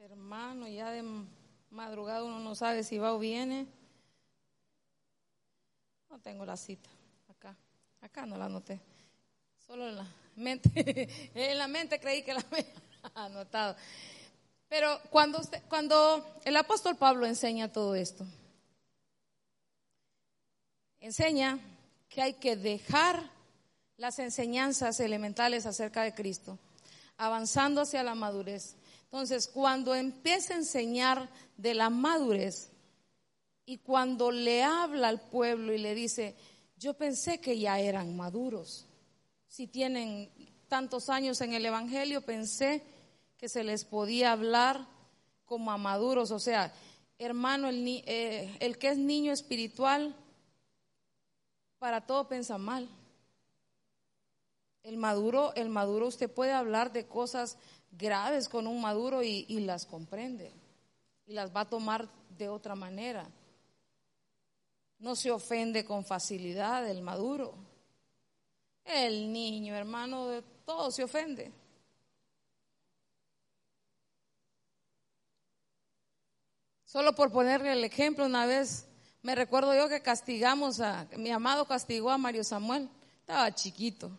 [0.00, 1.04] Hermano, ya de
[1.70, 3.68] madrugada uno no sabe si va o viene.
[6.10, 6.90] No tengo la cita
[7.28, 7.56] acá.
[8.00, 8.80] Acá no la anoté.
[9.64, 11.30] Solo en la mente.
[11.32, 12.66] en la mente creí que la había
[13.14, 13.76] anotado.
[14.68, 18.26] Pero cuando, usted, cuando el apóstol Pablo enseña todo esto,
[20.98, 21.60] enseña
[22.14, 23.28] que hay que dejar
[23.96, 26.58] las enseñanzas elementales acerca de Cristo,
[27.16, 28.76] avanzando hacia la madurez.
[29.06, 32.70] Entonces, cuando empieza a enseñar de la madurez
[33.66, 36.36] y cuando le habla al pueblo y le dice,
[36.76, 38.86] yo pensé que ya eran maduros,
[39.48, 40.30] si tienen
[40.68, 42.84] tantos años en el Evangelio, pensé
[43.38, 44.86] que se les podía hablar
[45.46, 46.72] como a maduros, o sea,
[47.18, 50.14] hermano, el, eh, el que es niño espiritual
[51.84, 52.88] para todo piensa mal.
[54.84, 57.58] El maduro, el maduro, usted puede hablar de cosas
[57.92, 60.50] graves con un maduro y, y las comprende
[61.26, 63.26] y las va a tomar de otra manera.
[64.98, 67.52] No se ofende con facilidad el maduro.
[68.82, 71.52] El niño, hermano, de todo se ofende.
[76.86, 78.88] Solo por ponerle el ejemplo, una vez
[79.24, 84.10] me recuerdo yo que castigamos a, mi amado castigó a Mario Samuel, estaba chiquito.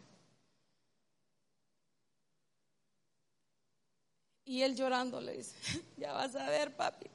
[4.46, 5.56] Y él llorando le dice,
[5.98, 7.06] ya vas a ver, papi,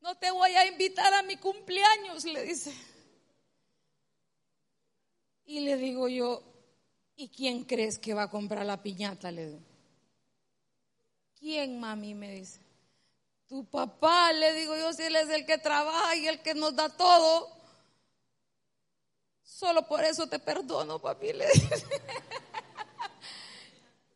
[0.00, 2.74] no te voy a invitar a mi cumpleaños, le dice.
[5.44, 6.42] Y le digo yo,
[7.14, 9.30] ¿y quién crees que va a comprar la piñata?
[9.30, 9.60] Le digo.
[11.38, 12.14] ¿Quién, mami?
[12.14, 12.61] Me dice.
[13.52, 16.74] Tu papá, le digo yo, si él es el que trabaja y el que nos
[16.74, 17.54] da todo,
[19.42, 21.34] solo por eso te perdono, papi.
[21.34, 21.48] Le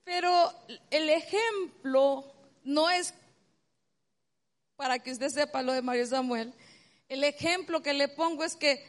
[0.04, 0.54] Pero
[0.88, 2.24] el ejemplo
[2.64, 3.12] no es
[4.74, 6.54] para que usted sepa lo de Mario Samuel.
[7.06, 8.82] El ejemplo que le pongo es que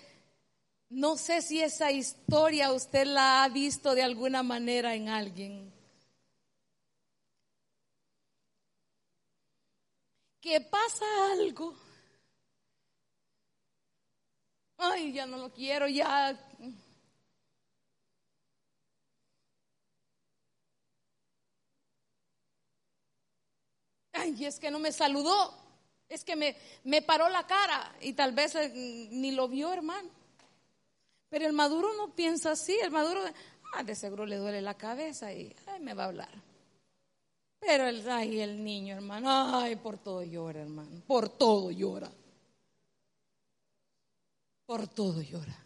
[0.87, 5.76] No sé si esa historia usted la ha visto de alguna manera en alguien.
[10.41, 11.75] Que pasa algo.
[14.77, 16.37] Ay, ya no lo quiero, ya.
[24.13, 25.53] Ay, es que no me saludó.
[26.09, 28.71] Es que me, me paró la cara y tal vez eh,
[29.11, 30.09] ni lo vio, hermano.
[31.29, 33.21] Pero el maduro no piensa así, el maduro,
[33.73, 36.46] ah, de seguro le duele la cabeza y ay, me va a hablar.
[37.59, 42.09] Pero el, ay, el niño, hermano, ay, por todo llora, hermano, por todo llora.
[44.65, 45.57] Por todo llora.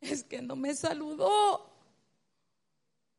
[0.00, 1.70] Es que no me saludó.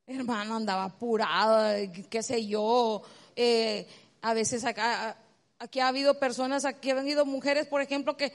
[0.08, 3.02] Hermano, andaba apurado, qué sé yo.
[3.36, 3.88] Eh,
[4.22, 5.18] a veces acá,
[5.58, 8.34] aquí ha habido personas, aquí han habido mujeres, por ejemplo, que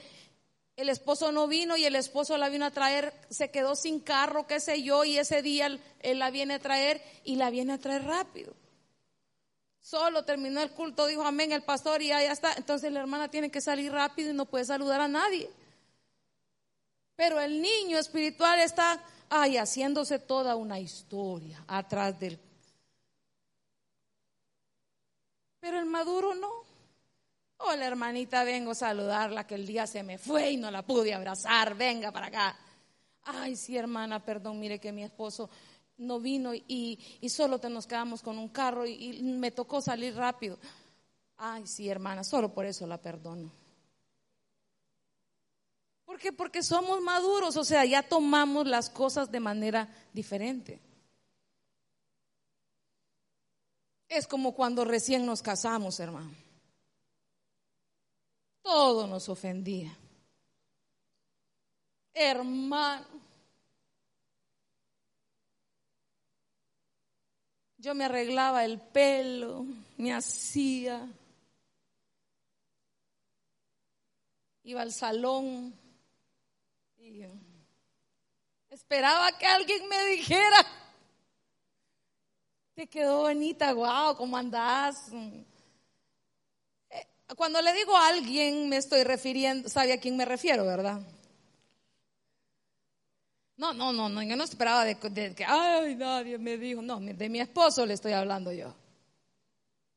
[0.75, 4.47] el esposo no vino y el esposo la vino a traer, se quedó sin carro,
[4.47, 7.77] qué sé yo, y ese día él, la viene a traer y la viene a
[7.77, 8.53] traer rápido.
[9.81, 12.53] Solo terminó el culto, dijo amén el pastor y ya, está.
[12.53, 15.49] Entonces la hermana tiene que salir rápido y no puede saludar a nadie.
[17.15, 22.39] Pero el niño espiritual está, ay, haciéndose toda una historia atrás del...
[25.59, 26.49] Pero el maduro no.
[27.57, 31.13] Hola hermanita, vengo a saludarla, que el día se me fue y no la pude
[31.13, 32.57] abrazar, venga para acá.
[33.23, 35.49] Ay, sí hermana, perdón, mire que mi esposo
[36.01, 36.99] no vino y,
[37.29, 40.57] solo te nos quedamos con un carro y, y me tocó salir rápido.
[41.37, 43.51] Ay, sí hermana, solo por eso la perdono.
[46.05, 46.33] ¿Por qué?
[46.33, 50.81] Porque somos maduros, o sea, ya tomamos las cosas de manera diferente.
[54.09, 56.41] Es como cuando recién nos casamos, hermano
[58.61, 59.97] todo nos ofendía.
[62.13, 63.05] Hermano,
[67.81, 69.65] yo me arreglaba el pelo,
[69.97, 71.09] me hacía,
[74.63, 75.73] iba al salón
[76.99, 77.23] y
[78.69, 80.63] esperaba que alguien me dijera,
[82.75, 85.11] te quedó bonita, guau, ¿cómo andás?
[87.35, 91.01] Cuando le digo a alguien, me estoy refiriendo, sabe a quién me refiero, ¿verdad?
[93.61, 94.97] No, no, no, no yo no esperaba de,
[95.35, 98.73] que, ay, nadie me dijo, no, de mi esposo le estoy hablando yo.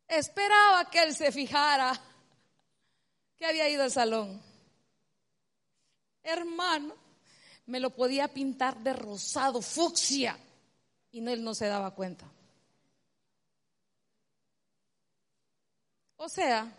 [0.06, 1.98] Esperaba que él se fijara
[3.38, 4.38] que había ido al salón.
[6.22, 6.94] Hermano,
[7.64, 10.38] me lo podía pintar de rosado, fucsia,
[11.10, 12.26] y él no se daba cuenta.
[16.16, 16.70] O sea,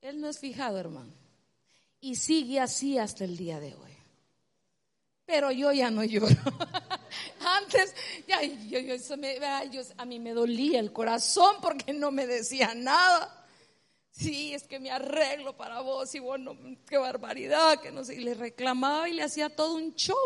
[0.00, 1.12] él no es fijado, hermano.
[2.00, 3.97] Y sigue así hasta el día de hoy.
[5.28, 6.26] Pero yo ya no lloro.
[7.44, 7.94] Antes,
[8.26, 8.40] ya,
[9.98, 13.46] a mí me dolía el corazón porque no me decía nada.
[14.10, 16.56] Sí, es que me arreglo para vos y bueno,
[16.86, 18.14] qué barbaridad, que no sé.
[18.14, 20.16] Y le reclamaba y le hacía todo un show.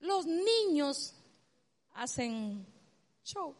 [0.00, 1.14] Los niños
[1.94, 2.66] hacen
[3.22, 3.54] show.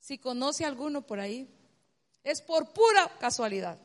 [0.00, 1.48] Si conoce alguno por ahí,
[2.24, 3.78] es por pura casualidad.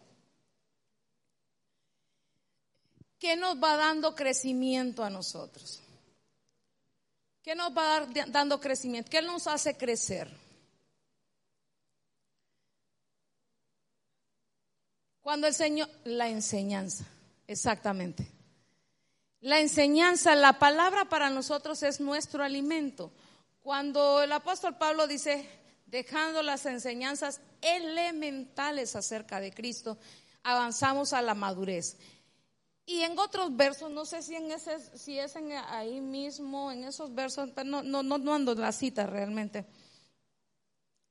[3.19, 5.81] ¿Qué nos va dando crecimiento a nosotros?
[7.41, 9.09] ¿Qué nos va dando crecimiento?
[9.09, 10.29] ¿Qué nos hace crecer?
[15.21, 17.05] Cuando el Señor, la enseñanza,
[17.47, 18.31] exactamente.
[19.41, 23.11] La enseñanza, la palabra para nosotros es nuestro alimento.
[23.61, 25.47] Cuando el apóstol Pablo dice,
[25.85, 29.97] dejando las enseñanzas elementales acerca de Cristo,
[30.43, 31.97] avanzamos a la madurez.
[32.85, 36.83] Y en otros versos, no sé si en ese, si es en ahí mismo, en
[36.83, 39.65] esos versos, no, no, no, no ando en la cita realmente.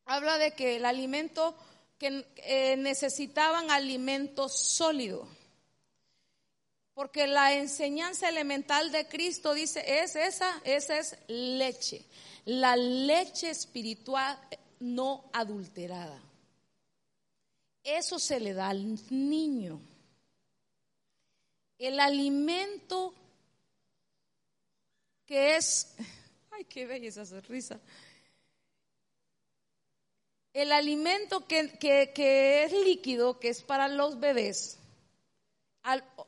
[0.05, 1.57] Habla de que el alimento,
[1.99, 5.27] que eh, necesitaban alimento sólido.
[6.95, 12.05] Porque la enseñanza elemental de Cristo dice, es esa, esa es leche.
[12.45, 14.39] La leche espiritual
[14.79, 16.22] no adulterada.
[17.83, 19.81] Eso se le da al niño.
[21.87, 23.12] El alimento
[25.26, 25.95] que es,
[26.51, 27.78] ay, qué bella esa sonrisa.
[30.55, 34.78] El alimento que, que, es líquido, que es para los bebés,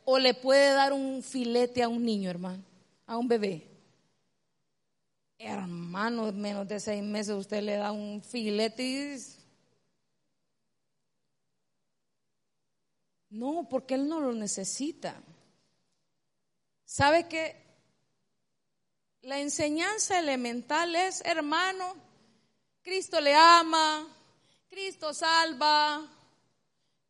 [0.05, 2.63] o le puede dar un filete a un niño, hermano,
[3.07, 3.67] a un bebé.
[5.39, 9.17] Hermano, menos de seis meses usted le da un filete y
[13.31, 15.23] No, porque Él no lo necesita.
[16.87, 17.55] ¿Sabe que
[19.23, 21.95] la enseñanza elemental es, hermano,
[22.81, 24.09] Cristo le ama,
[24.71, 26.09] Cristo salva,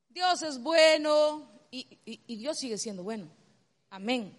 [0.08, 3.30] Dios es bueno y, y Dios sigue siendo bueno.
[3.90, 4.34] Amén.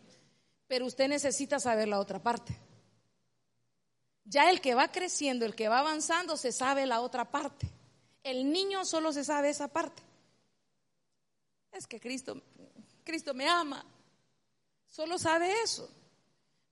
[0.67, 2.59] Pero usted necesita saber la otra parte.
[4.25, 7.69] Ya el que va creciendo, el que va avanzando, se sabe la otra parte.
[8.23, 10.01] El niño solo se sabe esa parte.
[11.71, 12.41] Es que Cristo,
[13.03, 13.85] Cristo me ama.
[14.97, 15.87] Solo sabe eso.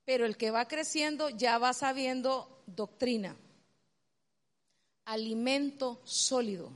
[0.03, 3.37] Pero el que va creciendo ya va sabiendo doctrina.
[5.05, 6.71] Alimento sólido.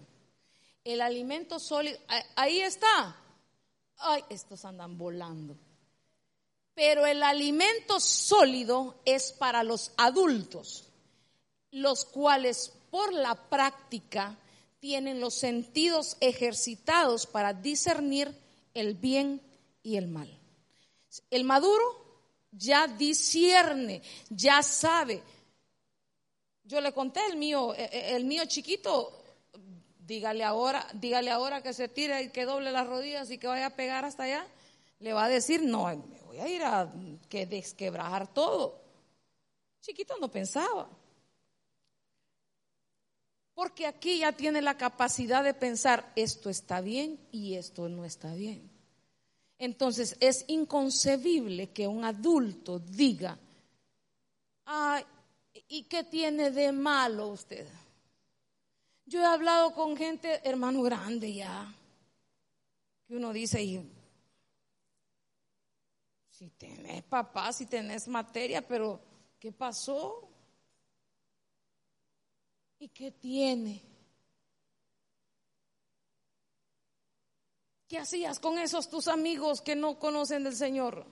[0.84, 1.98] El alimento sólido,
[2.36, 3.16] ahí está.
[3.98, 5.58] Ay, estos andan volando.
[6.76, 10.88] Pero el alimento sólido es para los adultos,
[11.72, 14.38] los cuales por la práctica
[14.80, 18.38] tienen los sentidos ejercitados para discernir
[18.76, 19.42] el bien
[19.82, 20.39] y el mal.
[21.30, 22.10] El maduro
[22.52, 25.24] ya discierne, ya sabe.
[26.64, 29.24] Yo le conté el mío, e, e, el mío chiquito,
[29.98, 33.68] dígale ahora, dígale ahora que se tire y que doble las rodillas y que vaya
[33.68, 34.46] a pegar hasta allá,
[35.00, 36.92] le va a decir, no, me voy a ir a
[37.28, 38.82] que desquebrajar todo.
[39.82, 40.90] Chiquito no pensaba.
[43.54, 48.34] Porque aquí ya tiene la capacidad de pensar, esto está bien y esto no está
[48.34, 48.79] bien.
[49.60, 53.38] Entonces es inconcebible que un adulto diga,
[54.64, 55.04] ay,
[55.68, 57.68] ¿y qué tiene de malo usted?
[59.06, 61.76] Yo he hablado con gente, hermano grande ya,
[63.06, 63.84] que uno dice,
[66.30, 69.02] si tenés papá, si tenés materia, pero
[69.40, 70.30] ¿qué pasó?
[72.80, 73.89] ¿Y qué tiene?
[77.90, 81.08] ¿Qué hacías con esos tus amigos que no conocen del Señor?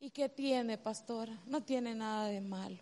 [0.00, 1.38] ¿Y qué tiene, pastora?
[1.44, 2.78] No tiene nada de malo.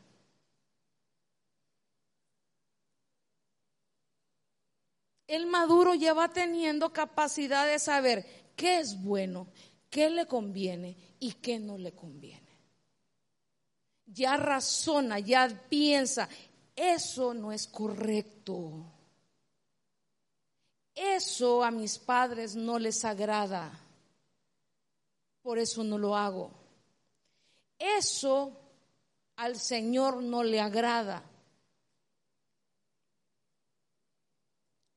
[5.26, 8.24] El maduro ya va teniendo capacidad de saber
[8.54, 9.48] qué es bueno,
[9.90, 12.56] qué le conviene y qué no le conviene.
[14.06, 16.28] Ya razona, ya piensa,
[16.76, 18.97] eso no es correcto.
[20.98, 23.70] Eso a mis padres no les agrada.
[25.42, 26.50] Por eso no lo hago.
[27.78, 28.50] Eso
[29.36, 31.22] al Señor no le agrada.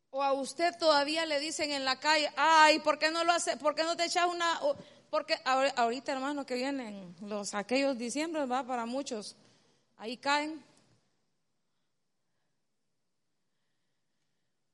[0.10, 3.58] O a usted todavía le dicen en la calle, ay, ¿por qué no lo hace?
[3.58, 4.60] ¿Por qué no te echas una?
[5.12, 9.36] Porque ahorita, hermano, que vienen los aquellos diciembre, va para muchos,
[9.98, 10.71] ahí caen.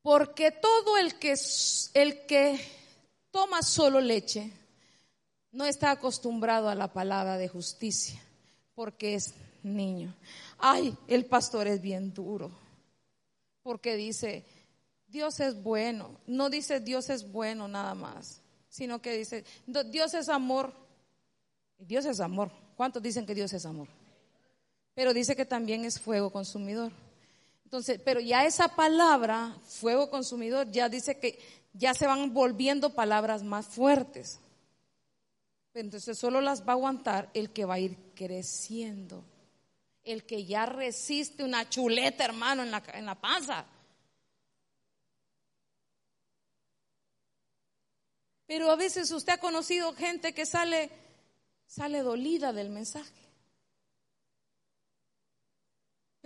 [0.08, 1.36] Porque todo el que,
[1.94, 2.58] el que
[3.30, 4.54] toma solo leche
[5.52, 8.18] no está acostumbrado a la palabra de justicia,
[8.74, 9.34] porque es
[9.64, 10.16] niño.
[10.60, 12.50] Ay, el pastor es bien duro,
[13.64, 14.46] porque dice,
[15.10, 16.22] Dios es bueno.
[16.26, 19.44] No dice Dios es bueno nada más, sino que dice,
[19.88, 20.72] Dios es amor.
[21.80, 22.50] Dios es amor.
[22.78, 23.90] ¿Cuántos dicen que Dios es amor?
[24.94, 26.94] Pero dice que también es fuego consumidor.
[27.68, 31.38] Entonces, pero ya esa palabra, fuego consumidor, ya dice que
[31.74, 34.40] ya se van volviendo palabras más fuertes.
[35.74, 39.22] Entonces solo las va a aguantar el que va a ir creciendo.
[40.06, 43.66] El que ya resiste una chuleta, hermano, en la, en la panza.
[48.46, 50.90] Pero a veces usted ha conocido gente que sale,
[51.66, 53.27] sale dolida del mensaje.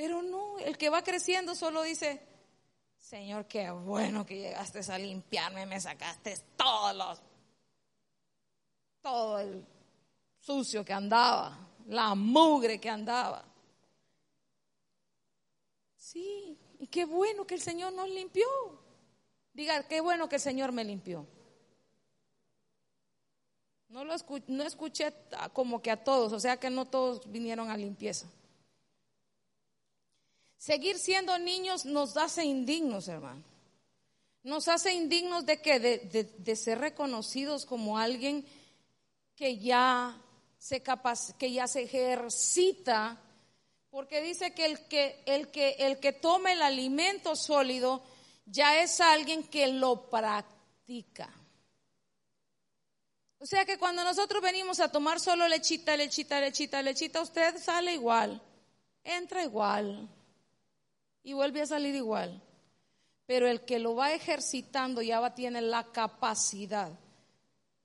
[0.02, 2.20] Pero no, el que va creciendo solo dice,
[2.98, 7.22] Señor, qué bueno que llegaste a limpiarme, me sacaste todos los,
[9.04, 9.64] todo el
[10.40, 13.46] sucio que andaba, la mugre que andaba.
[15.96, 18.48] Sí, y qué bueno que el Señor nos limpió.
[19.54, 21.28] Diga, qué bueno que el Señor me limpió.
[23.90, 24.16] No lo
[24.48, 25.14] no escuché
[25.54, 28.26] como que a todos, o sea que no todos vinieron a limpieza.
[30.62, 33.44] Seguir siendo niños nos hace indignos, hermano.
[34.44, 38.46] Nos hace indignos de que de, ser reconocidos como alguien
[39.36, 40.16] que ya
[40.60, 43.20] se capaz, que ya se ejercita,
[43.90, 48.04] porque dice que el que el que el que toma el alimento sólido
[48.46, 51.34] ya es alguien que lo practica.
[53.40, 57.94] O sea que cuando nosotros venimos a tomar solo lechita, lechita, lechita, lechita, usted sale
[57.94, 58.40] igual,
[59.04, 60.08] entra igual,
[61.24, 62.42] y vuelve a salir igual.
[63.26, 66.92] pero el que lo va ejercitando ya va tiene la capacidad.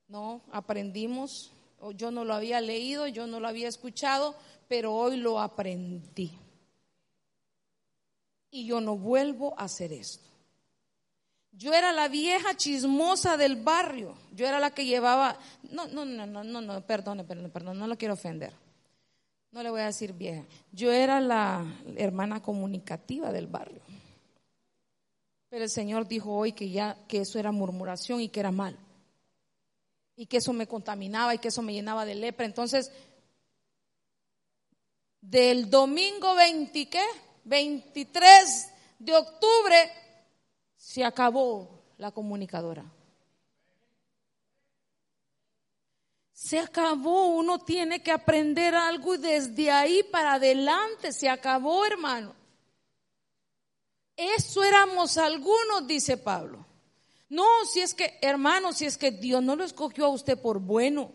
[0.09, 1.53] No, aprendimos,
[1.95, 4.35] yo no lo había leído, yo no lo había escuchado,
[4.67, 6.37] pero hoy lo aprendí.
[8.51, 10.27] Y yo no vuelvo a hacer esto.
[11.53, 14.15] Yo era la vieja chismosa del barrio.
[14.35, 15.39] Yo era la que llevaba.
[15.71, 18.53] No, no, no, no, no, no, perdone, perdone, perdón, no lo quiero ofender.
[19.53, 20.45] No le voy a decir vieja.
[20.73, 21.65] Yo era la
[21.97, 23.81] hermana comunicativa del barrio.
[25.49, 28.77] Pero el Señor dijo hoy que ya que eso era murmuración y que era mal.
[30.17, 32.45] Y que eso me contaminaba y que eso me llenaba de lepra.
[32.47, 32.91] Entonces,
[35.21, 37.05] del domingo 20, ¿qué?
[37.45, 39.91] 23 de octubre
[40.77, 42.85] se acabó la comunicadora.
[46.47, 52.37] Se acabó, uno tiene que aprender algo y desde ahí para adelante se acabó, hermano.
[54.15, 56.65] Eso éramos algunos, dice Pablo.
[57.29, 60.61] No, si es que, hermano, si es que Dios no lo escogió a usted por
[60.61, 61.13] bueno,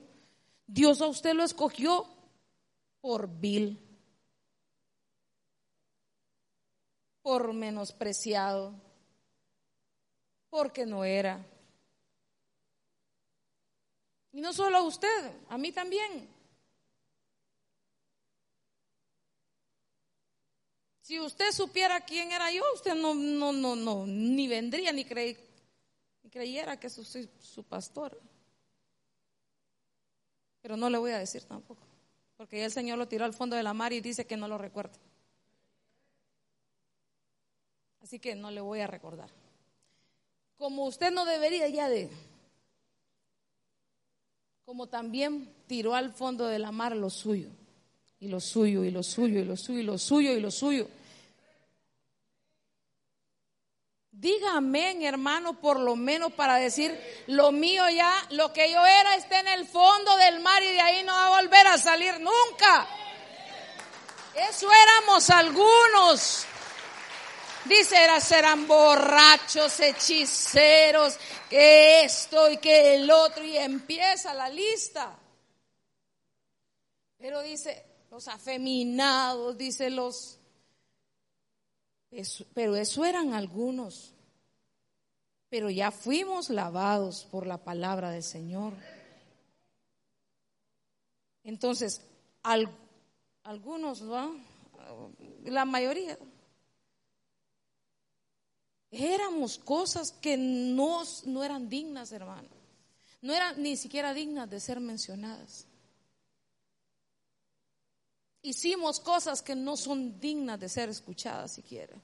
[0.67, 2.05] Dios a usted lo escogió
[2.99, 3.79] por vil,
[7.21, 8.75] por menospreciado,
[10.49, 11.47] porque no era.
[14.33, 16.29] Y no solo a usted, a mí también.
[21.01, 26.79] Si usted supiera quién era yo, usted no, no, no, no, ni vendría ni, creyera
[26.79, 28.17] que soy su pastor.
[30.61, 31.81] Pero no le voy a decir tampoco,
[32.37, 34.47] porque ya el Señor lo tiró al fondo de la mar y dice que no
[34.47, 34.97] lo recuerde.
[38.01, 39.29] Así que no le voy a recordar.
[40.57, 42.09] Como usted no debería ya de,
[44.65, 47.49] como también tiró al fondo de la mar lo suyo,
[48.19, 50.87] y lo suyo, y lo suyo, y lo suyo, y lo suyo, y lo suyo.
[54.11, 56.95] Diga amén, hermano, por lo menos para decir,
[57.25, 60.81] lo mío ya, lo que yo era está en el fondo del mar y de
[60.81, 62.87] ahí no va a volver a salir nunca.
[64.35, 66.45] Eso éramos algunos.
[67.65, 67.95] Dice,
[68.37, 71.17] eran borrachos, hechiceros,
[71.49, 75.17] que esto y que el otro, y empieza la lista.
[77.17, 80.41] Pero dice, los afeminados, dice los
[82.53, 84.13] pero eso eran algunos.
[85.49, 88.73] Pero ya fuimos lavados por la palabra del Señor.
[91.43, 92.01] Entonces,
[93.43, 94.03] algunos,
[95.43, 96.17] la mayoría,
[98.91, 102.49] éramos cosas que no, no eran dignas, hermano.
[103.21, 105.65] No eran ni siquiera dignas de ser mencionadas.
[108.43, 111.95] Hicimos cosas que no son dignas de ser escuchadas siquiera.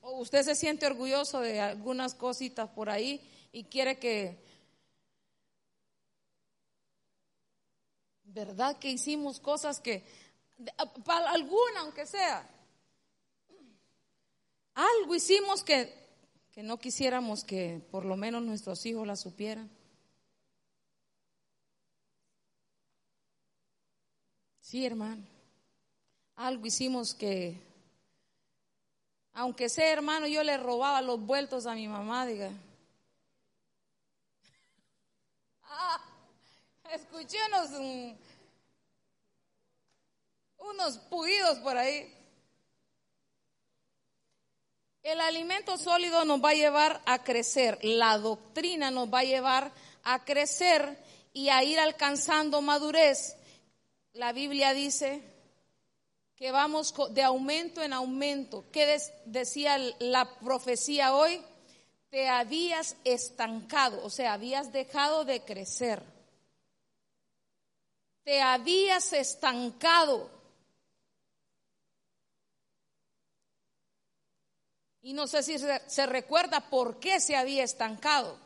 [0.00, 3.20] O usted se siente orgulloso de algunas cositas por ahí
[3.52, 4.38] y quiere que,
[8.24, 8.78] ¿verdad?
[8.78, 10.04] Que hicimos cosas que,
[11.04, 12.48] para alguna aunque sea,
[14.74, 15.92] algo hicimos que,
[16.52, 19.70] que no quisiéramos que por lo menos nuestros hijos la supieran.
[24.60, 25.22] Sí, hermano.
[26.36, 27.60] Algo hicimos que,
[29.34, 32.50] aunque sea hermano, yo le robaba los vueltos a mi mamá, diga.
[35.64, 36.00] Ah,
[36.90, 38.12] escuché unos, mm,
[40.70, 42.12] unos puidos por ahí.
[45.02, 49.72] El alimento sólido nos va a llevar a crecer, la doctrina nos va a llevar
[50.04, 50.98] a crecer
[51.32, 53.36] y a ir alcanzando madurez
[54.14, 55.22] la Biblia dice
[56.36, 58.66] que vamos de aumento en aumento.
[58.70, 61.40] ¿Qué decía la profecía hoy?
[62.10, 66.02] Te habías estancado, o sea, habías dejado de crecer.
[68.22, 70.30] Te habías estancado.
[75.02, 78.38] Y no sé si se, recuerda por qué se había estancado.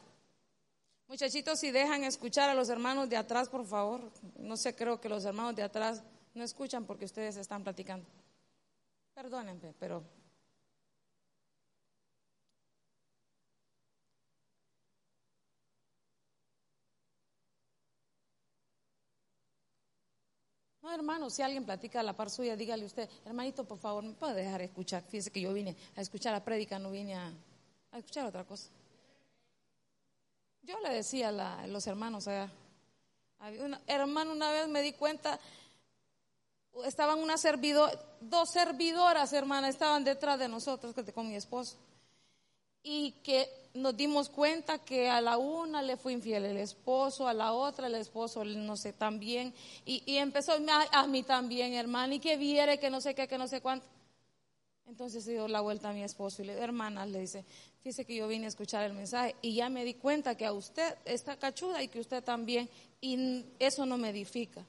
[1.07, 4.11] Muchachitos, si dejan escuchar a los hermanos de atrás, por favor.
[4.39, 6.03] No sé, creo que los hermanos de atrás
[6.35, 8.07] no escuchan porque ustedes están platicando.
[9.15, 10.03] Perdónenme, pero...
[20.87, 24.13] No, hermano, si alguien platica a la par suya, dígale usted, hermanito, por favor, ¿me
[24.13, 25.03] puede dejar escuchar?
[25.03, 27.33] Fíjese que yo vine a escuchar la prédica, no vine a,
[27.93, 28.69] escuchar otra cosa.
[30.63, 32.29] Yo le decía a los hermanos,
[33.89, 35.41] hermano, una vez me di cuenta,
[36.85, 41.79] estaban una servidor, dos servidoras, hermana, estaban detrás de nosotros con mi esposo.
[42.85, 47.35] Y que nos dimos cuenta que a la una le fue infiel el esposo, a
[47.35, 49.55] la otra el esposo, no sé, también.
[49.85, 50.53] Y, y empezó
[50.93, 53.87] a, mí también, hermana, y que viere, que no sé qué, que no sé cuánto.
[54.87, 57.45] Entonces se dio la vuelta a mi esposo y le hermana, le dice,
[57.81, 60.53] fíjese que yo vine a escuchar el mensaje y ya me di cuenta que a
[60.53, 62.69] usted está cachuda y que usted también,
[63.01, 64.65] y eso no me edifica.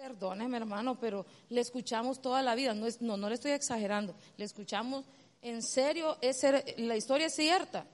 [0.00, 2.72] Perdóneme, hermano, pero le escuchamos toda la vida.
[2.72, 4.14] No, es, no, no le estoy exagerando.
[4.38, 5.04] Le escuchamos
[5.42, 6.16] en serio.
[6.22, 6.42] Es,
[6.78, 7.84] la historia es cierta.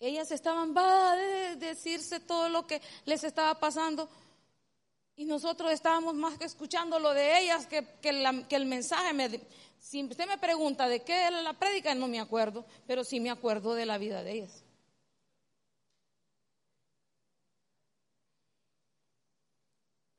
[0.00, 4.08] Ellas estaban va de decirse todo lo que les estaba pasando.
[5.14, 8.08] Y nosotros estábamos más que escuchando lo de ellas que, que,
[8.56, 9.12] el mensaje.
[9.12, 9.28] Me,
[9.78, 13.28] si usted me pregunta de qué era la prédica, no me acuerdo, pero sí me
[13.28, 14.61] acuerdo de la vida de ellas.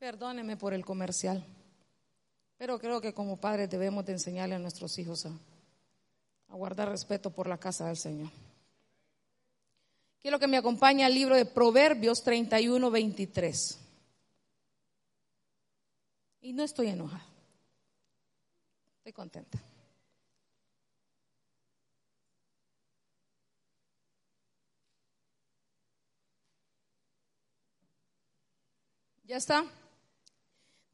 [0.04, 1.42] Perdóneme por el comercial,
[2.58, 5.32] pero creo que como padres debemos de enseñarle a nuestros hijos a,
[6.54, 8.28] guardar respeto por la casa del Señor.
[10.20, 13.78] Quiero que me acompañe al libro de Proverbios 31, 23.
[16.42, 17.24] Y no estoy enojada.
[18.98, 19.58] Estoy contenta.
[29.24, 29.64] ¿Ya está?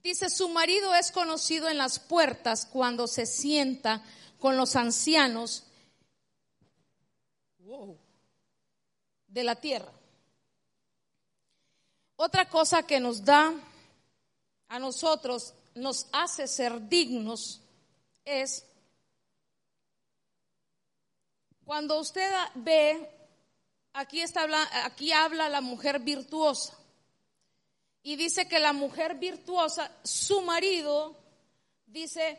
[0.03, 4.03] Dice, su marido es conocido en las puertas cuando se sienta
[4.38, 5.64] con los ancianos
[9.26, 9.92] de la tierra.
[12.16, 13.53] Otra cosa que nos da
[14.68, 17.61] a nosotros, nos hace ser dignos,
[18.24, 18.64] es
[21.64, 23.09] cuando usted ve,
[23.92, 24.46] aquí, está,
[24.84, 26.80] aquí habla la mujer virtuosa.
[28.03, 31.16] Y dice que la mujer virtuosa, su marido,
[31.86, 32.38] dice,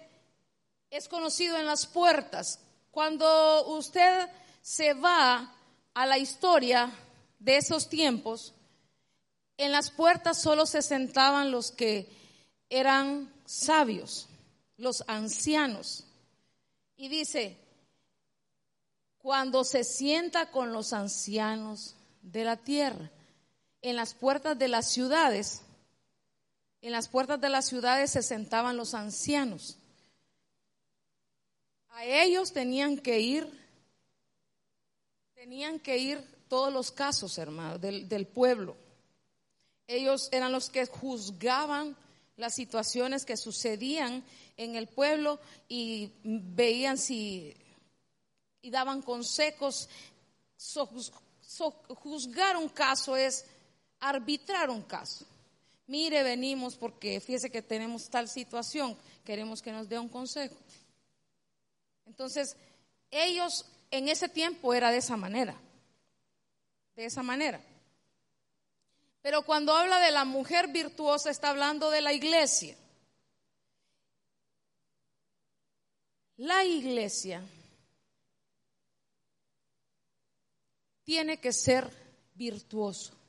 [0.90, 2.60] es conocido en las puertas.
[2.90, 4.28] Cuando usted
[4.62, 5.54] se va
[5.94, 6.92] a la historia
[7.40, 8.54] de esos tiempos,
[9.58, 12.08] en las puertas solo se sentaban los que
[12.70, 14.28] eran sabios,
[14.78, 16.06] los ancianos.
[16.96, 17.58] Y dice,
[19.20, 23.12] cuando se sienta con los ancianos de la tierra
[23.82, 25.62] en las puertas de las ciudades,
[26.82, 29.78] en las puertas de las ciudades se sentaban los ancianos.
[31.90, 33.48] A ellos tenían que ir,
[35.34, 38.76] tenían que ir todos los casos, hermanos, del, del pueblo.
[39.88, 41.96] Ellos eran los que juzgaban
[42.38, 44.24] las situaciones que sucedían
[44.58, 47.56] en el pueblo y veían si
[48.62, 49.90] y daban consejos.
[51.96, 53.46] juzgar un caso es
[54.02, 55.26] arbitrar un caso.
[55.88, 60.56] Mire, venimos porque fíjese que tenemos tal situación, queremos que nos dé un consejo.
[62.06, 62.58] Entonces,
[63.10, 65.56] ellos en ese tiempo era de esa manera,
[66.96, 67.62] de esa manera.
[69.22, 72.76] Pero cuando habla de la mujer virtuosa, está hablando de la iglesia.
[76.38, 77.44] La iglesia
[81.04, 81.88] tiene que ser
[82.34, 83.21] virtuoso.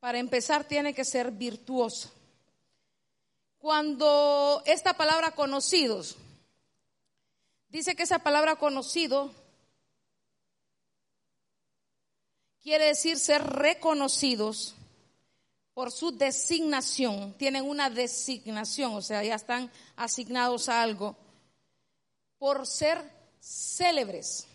[0.00, 2.10] Para empezar, tiene que ser virtuoso.
[3.58, 6.16] Cuando esta palabra conocidos,
[7.68, 9.34] dice que esa palabra conocido
[12.62, 14.74] quiere decir ser reconocidos
[15.74, 21.16] por su designación, tienen una designación, o sea, ya están asignados a algo,
[22.38, 22.98] por ser
[23.40, 24.46] célebres.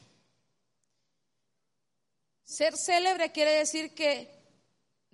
[2.43, 4.34] Ser célebre quiere decir que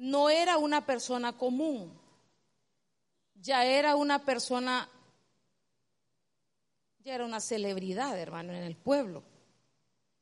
[0.02, 1.94] no era una persona común,
[3.36, 4.90] ya era una persona,
[7.04, 9.24] ya era una celebridad, hermano, en el pueblo.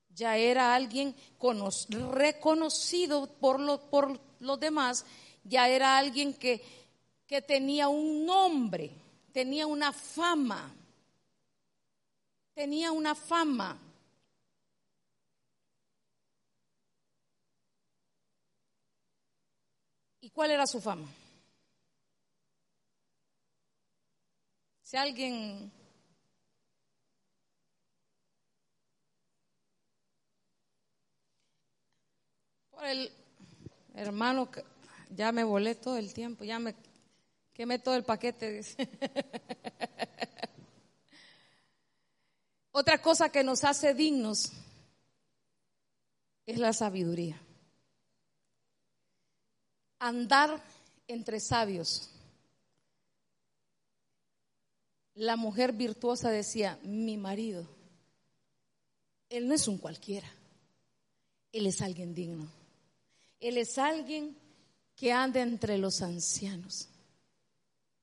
[0.10, 1.16] Ya era alguien
[2.12, 5.06] reconocido por, lo, por los demás,
[5.46, 6.62] ya era alguien que,
[7.26, 8.92] que tenía un nombre,
[9.32, 10.76] tenía una fama,
[12.54, 13.80] tenía una fama.
[20.22, 21.06] ¿Y cuál era su fama?
[24.84, 25.70] Si alguien
[32.72, 33.12] por el
[33.96, 34.50] hermano
[35.10, 36.74] ya me volé todo el tiempo, ya me
[37.54, 38.62] quemé todo el paquete.
[42.72, 44.54] Otra cosa que nos hace dignos
[46.46, 47.49] es la sabiduría.
[50.00, 50.64] Andar
[51.08, 52.10] entre sabios.
[55.16, 57.68] La mujer virtuosa decía, mi marido,
[59.30, 60.32] él no es un cualquiera,
[61.52, 62.48] él es alguien digno,
[63.40, 64.38] él es alguien
[64.96, 66.88] que anda entre los ancianos.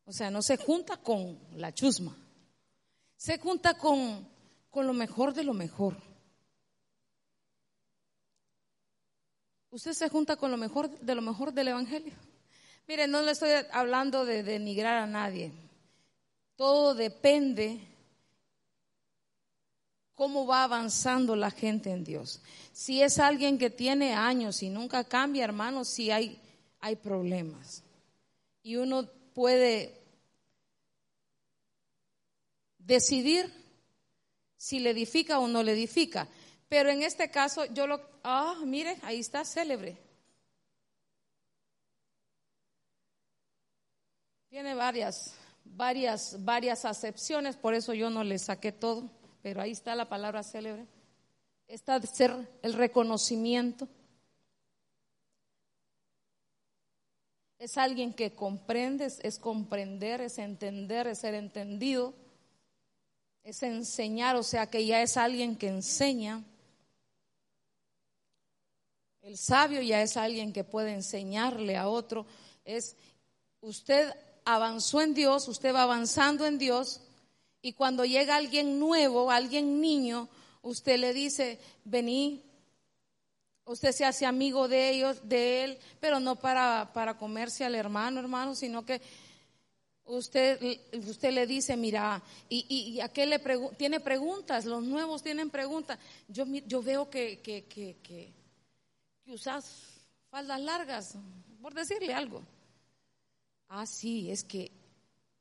[0.05, 2.17] O sea, no se junta con la chusma,
[3.17, 4.29] se junta con,
[4.71, 6.06] con lo mejor de lo mejor.
[9.77, 12.15] Usted se junta con lo mejor de lo mejor del Evangelio.
[12.89, 15.53] Mire, no le estoy hablando de denigrar a nadie.
[16.57, 17.79] Todo depende
[20.15, 22.41] cómo va avanzando la gente en Dios.
[22.73, 26.41] Si es alguien que tiene años y nunca cambia, hermano, si hay,
[26.81, 27.83] hay problemas.
[28.63, 30.01] Y uno puede
[32.79, 33.53] decidir
[34.57, 36.27] si le edifica o no le edifica.
[36.69, 39.97] Pero en este caso yo lo, ah, mire, ahí está célebre.
[44.49, 49.11] Tiene varias, varias, varias acepciones, por eso yo no le saqué todo,
[49.43, 50.87] pero ahí está la palabra célebre.
[51.69, 53.89] Está de ser el reconocimiento.
[57.59, 62.15] Es alguien que comprende, es comprender, es entender, es ser entendido,
[63.43, 66.45] es enseñar, o sea que ya es alguien que enseña.
[69.27, 72.27] El sabio ya es alguien que puede enseñarle a otro.
[72.65, 72.95] Es
[73.61, 74.15] usted
[74.45, 77.01] avanzó en Dios, usted va avanzando en Dios
[77.61, 80.29] y cuando llega alguien nuevo, alguien niño,
[80.63, 82.41] usted le dice, vení,
[83.65, 88.21] usted se hace amigo de ellos, de él, pero no para, para comerse al hermano,
[88.21, 89.03] hermano, sino que
[90.05, 93.41] usted, usted le dice, mira, y, y, a qué le
[93.77, 95.99] tiene preguntas, los nuevos tienen preguntas.
[96.29, 98.46] Yo, yo veo que, que, que
[99.27, 99.67] que usas
[100.31, 101.19] faldas largas,
[101.61, 102.43] por decirle algo.
[103.69, 104.71] Ah, sí, es que,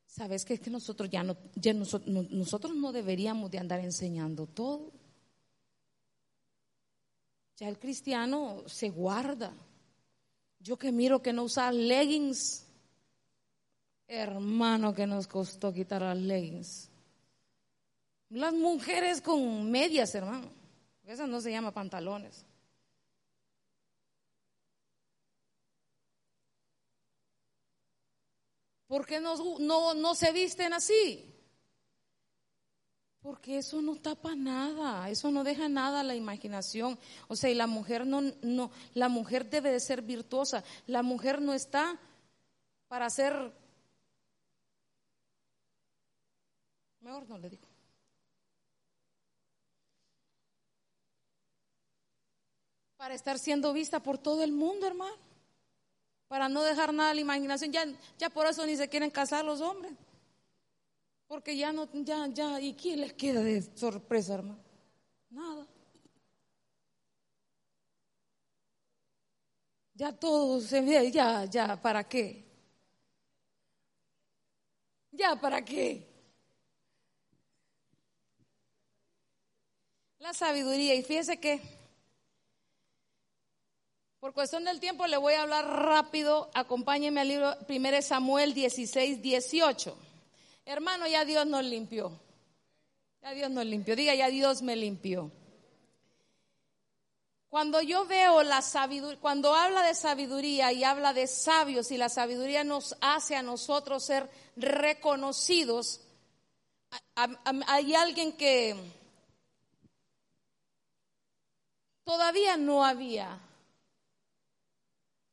[0.07, 4.47] ¿sabes que Es que nosotros ya no, ya nosotros, nosotros no deberíamos de andar enseñando
[4.47, 4.91] todo.
[7.57, 9.53] Ya el cristiano se guarda.
[10.59, 12.65] Yo que miro que no usa leggings,
[14.07, 16.89] hermano, que nos costó quitar las leggings.
[18.29, 20.49] Las mujeres con medias, hermano.
[21.03, 22.47] Eso no se llama pantalones.
[28.87, 29.35] ¿Por qué no,
[29.93, 31.31] no, se visten así?
[33.21, 36.99] Porque eso no tapa nada, eso no deja nada a la imaginación.
[37.27, 40.63] O sea, y la mujer no, no, la mujer debe de ser virtuosa.
[40.85, 41.99] La mujer no está
[42.87, 43.51] para ser.
[47.01, 47.67] Mejor no le digo.
[52.97, 55.24] Para estar siendo vista por todo el mundo, hermano
[56.27, 57.71] para no dejar nada a la imaginación.
[57.71, 57.85] Ya,
[58.17, 59.93] ya por eso ni se quieren casar los hombres.
[61.27, 64.59] Porque ya no, ya, ya, ¿y quién les queda de sorpresa, hermano?
[65.29, 65.65] Nada.
[69.95, 72.43] Ya todo se ve, ya, ya, ¿para qué?
[75.11, 76.05] Ya, ¿para qué?
[80.19, 81.61] La sabiduría, y fíjese que
[84.25, 86.49] por cuestión del tiempo le voy a hablar rápido.
[86.55, 89.95] Acompáñenme al libro 1 Samuel 16, 18.
[90.65, 92.11] Hermano, ya Dios nos limpió.
[93.21, 93.95] Ya Dios nos limpió.
[93.95, 95.29] Diga, ya Dios me limpió.
[97.49, 102.09] Cuando yo veo la sabiduría, cuando habla de sabiduría y habla de sabios y la
[102.09, 106.01] sabiduría nos hace a nosotros ser reconocidos,
[107.13, 108.75] hay alguien que
[112.03, 113.44] todavía no había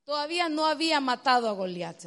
[0.05, 2.05] Todavía no había matado a Goliat,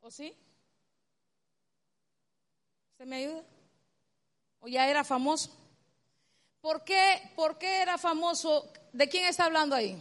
[0.00, 0.32] ¿O sí?
[2.96, 3.42] ¿Se me ayuda?
[4.60, 5.50] ¿O ya era famoso?
[6.60, 8.72] ¿Por qué, ¿Por qué era famoso?
[8.92, 10.00] ¿De quién está hablando ahí?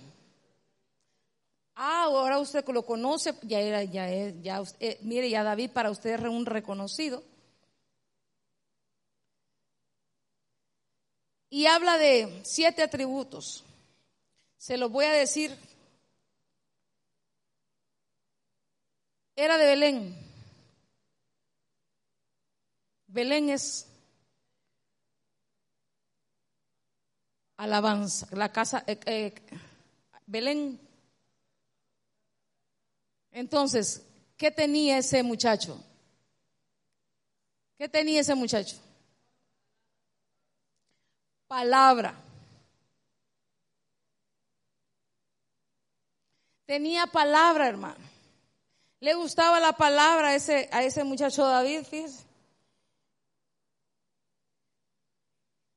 [1.76, 5.92] Ah, ahora usted lo conoce, ya era, ya es, ya, eh, mire, ya David para
[5.92, 7.22] usted es un reconocido.
[11.50, 13.64] Y habla de siete atributos.
[14.58, 15.56] Se los voy a decir.
[19.36, 20.18] Era de Belén.
[23.08, 23.88] Belén es
[27.58, 28.28] alabanza.
[28.32, 29.34] La casa, eh, eh,
[30.26, 30.80] Belén.
[33.32, 34.02] Entonces,
[34.38, 35.82] ¿qué tenía ese muchacho?
[37.78, 38.78] ¿Qué tenía ese muchacho?
[41.56, 42.14] Palabra.
[46.66, 48.04] Tenía palabra, hermano.
[49.00, 51.86] Le gustaba la palabra a ese, a ese muchacho David.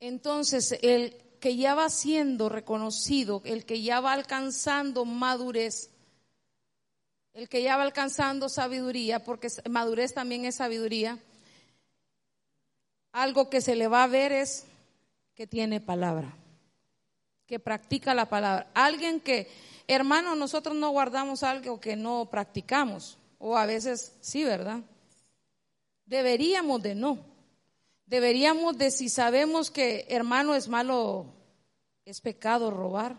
[0.00, 5.90] Entonces, el que ya va siendo reconocido, el que ya va alcanzando madurez,
[7.34, 11.20] el que ya va alcanzando sabiduría, porque madurez también es sabiduría,
[13.12, 14.67] algo que se le va a ver es
[15.38, 16.34] que tiene palabra,
[17.46, 18.72] que practica la palabra.
[18.74, 19.48] Alguien que,
[19.86, 24.80] hermano, nosotros no guardamos algo que no practicamos, o a veces sí, ¿verdad?
[26.06, 27.20] Deberíamos de no.
[28.04, 31.26] Deberíamos de si sabemos que hermano es malo,
[32.04, 33.16] es pecado robar.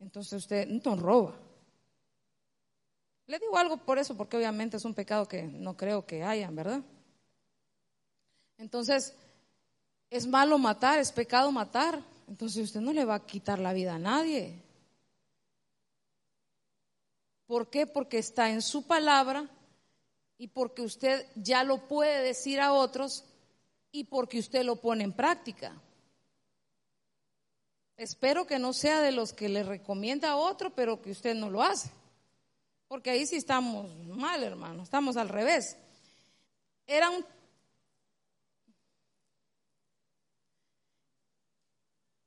[0.00, 1.34] Entonces usted no roba.
[3.26, 6.54] Le digo algo por eso, porque obviamente es un pecado que no creo que hayan,
[6.54, 6.82] ¿verdad?
[8.58, 9.14] Entonces,
[10.14, 12.00] es malo matar, es pecado matar.
[12.28, 14.62] Entonces usted no le va a quitar la vida a nadie.
[17.46, 17.88] ¿Por qué?
[17.88, 19.50] Porque está en su palabra
[20.38, 23.24] y porque usted ya lo puede decir a otros
[23.90, 25.72] y porque usted lo pone en práctica.
[27.96, 31.50] Espero que no sea de los que le recomienda a otro, pero que usted no
[31.50, 31.90] lo hace.
[32.86, 35.76] Porque ahí sí estamos mal, hermano, estamos al revés.
[36.86, 37.26] Era un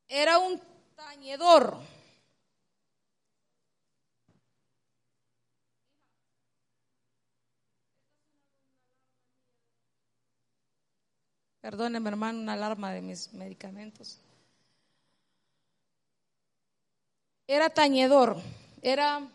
[0.10, 0.62] Era un
[0.95, 1.78] tañedor.
[11.62, 14.20] Perdóneme, hermano, una alarma de mis medicamentos.
[17.45, 18.38] Era tañedor,
[18.82, 19.28] era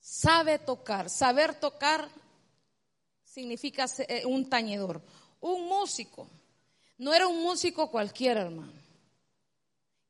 [0.00, 1.08] sabe tocar.
[1.08, 2.08] Saber tocar
[3.24, 5.00] significa eh, un tañedor.
[5.40, 6.28] Un músico.
[6.98, 8.81] No era un músico cualquiera, hermano.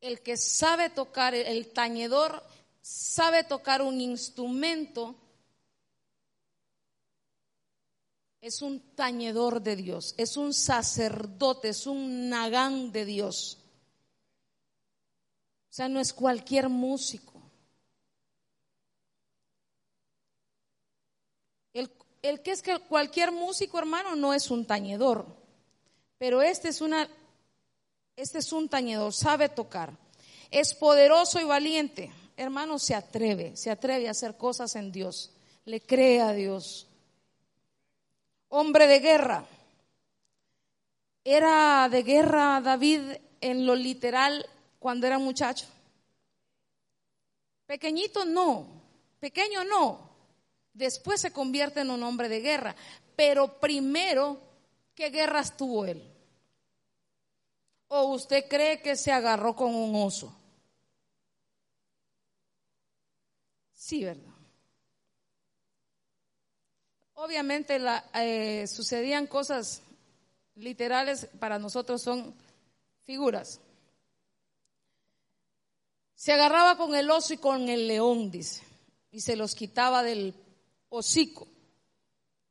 [0.02, 2.42] El que sabe tocar, el tañedor,
[2.82, 5.16] sabe tocar un instrumento
[8.42, 13.58] es un tañedor de Dios, es un sacerdote, es un nagán de Dios.
[15.70, 17.40] O sea, no es cualquier músico.
[21.72, 25.24] El, que es que cualquier músico, hermano, no es un tañedor.
[26.18, 27.08] Pero este es una,
[28.16, 29.92] este es un tañedor, sabe tocar.
[30.50, 32.12] Es poderoso y valiente.
[32.36, 35.30] Hermano, se atreve, se atreve a hacer cosas en Dios.
[35.64, 36.88] Le cree a Dios
[38.52, 39.44] hombre de guerra.
[41.24, 43.00] ¿Era de guerra David
[43.40, 44.46] en lo literal
[44.78, 45.66] cuando era muchacho?
[47.66, 48.66] Pequeñito no,
[49.20, 50.10] pequeño no.
[50.74, 52.76] Después se convierte en un hombre de guerra.
[53.16, 54.38] Pero primero,
[54.94, 56.11] ¿qué guerras tuvo él?
[57.94, 60.34] ¿O usted cree que se agarró con un oso?
[63.74, 64.32] Sí, ¿verdad?
[67.12, 67.78] Obviamente
[68.14, 69.82] eh, sucedían cosas
[70.54, 72.34] literales, para nosotros son
[73.02, 73.60] figuras.
[76.14, 78.62] Se agarraba con el oso y con el león, dice,
[79.10, 80.34] y se los quitaba del
[80.88, 81.46] hocico,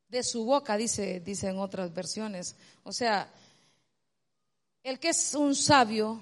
[0.07, 2.55] de su boca, dice, dice en otras versiones.
[2.83, 3.27] O sea,
[4.83, 6.19] el que es un sabio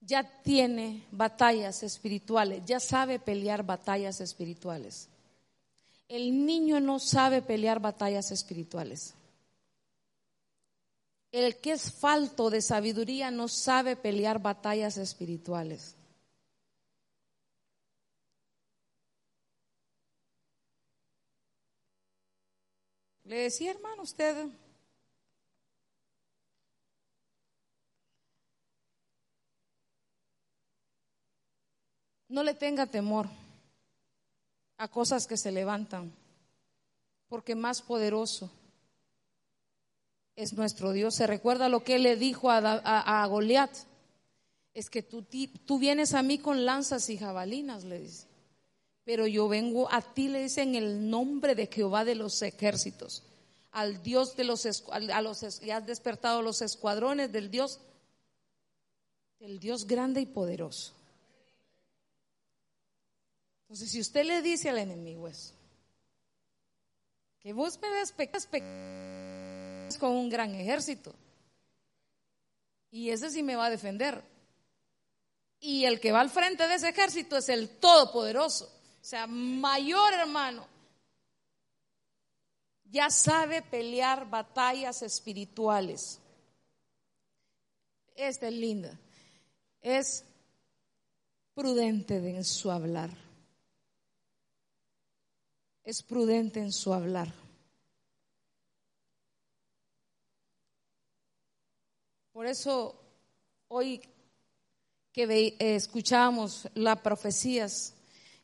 [0.00, 5.08] ya tiene batallas espirituales, ya sabe pelear batallas espirituales.
[6.08, 9.14] El niño no sabe pelear batallas espirituales.
[11.32, 15.96] El que es falto de sabiduría no sabe pelear batallas espirituales.
[23.24, 24.48] Le decía, hermano, usted
[32.34, 33.28] no le tenga temor
[34.76, 36.12] a cosas que se levantan,
[37.28, 38.50] porque más poderoso
[40.34, 41.14] es nuestro Dios.
[41.14, 43.70] Se recuerda lo que él le dijo a, a, Goliat,
[44.74, 48.26] es que tú, vienes a mí con lanzas y jabalinas, le dice,
[49.04, 53.22] pero yo vengo a ti, le dice, en el nombre de Jehová de los ejércitos,
[53.70, 57.78] al Dios de los, a los, y has despertado los escuadrones del Dios,
[59.38, 60.94] del Dios grande y poderoso.
[63.74, 65.52] Entonces, si usted le dice al enemigo eso,
[67.40, 68.48] que vos me despecas
[69.98, 71.12] con un gran ejército,
[72.92, 74.22] y ese sí me va a defender.
[75.58, 80.14] Y el que va al frente de ese ejército es el Todopoderoso, o sea, mayor
[80.14, 80.68] hermano.
[82.84, 86.20] Ya sabe pelear batallas espirituales.
[88.14, 88.96] Esta es linda.
[89.80, 90.24] Es
[91.56, 93.23] prudente en su hablar.
[95.84, 97.32] Es prudente en su hablar.
[102.32, 103.00] Por eso
[103.68, 104.02] hoy
[105.12, 107.94] que escuchamos las profecías,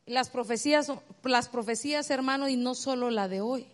[0.05, 0.87] las profecías,
[1.23, 3.67] las profecías, hermano, y no solo la de hoy.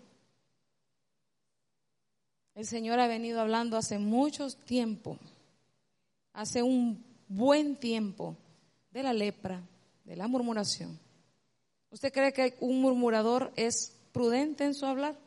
[2.56, 5.20] El Señor ha venido hablando hace mucho tiempo,
[6.34, 8.36] hace un buen tiempo,
[8.90, 9.62] de la lepra,
[10.06, 11.07] de la murmuración.
[11.90, 15.18] ¿Usted cree que un murmurador es prudente en su hablar?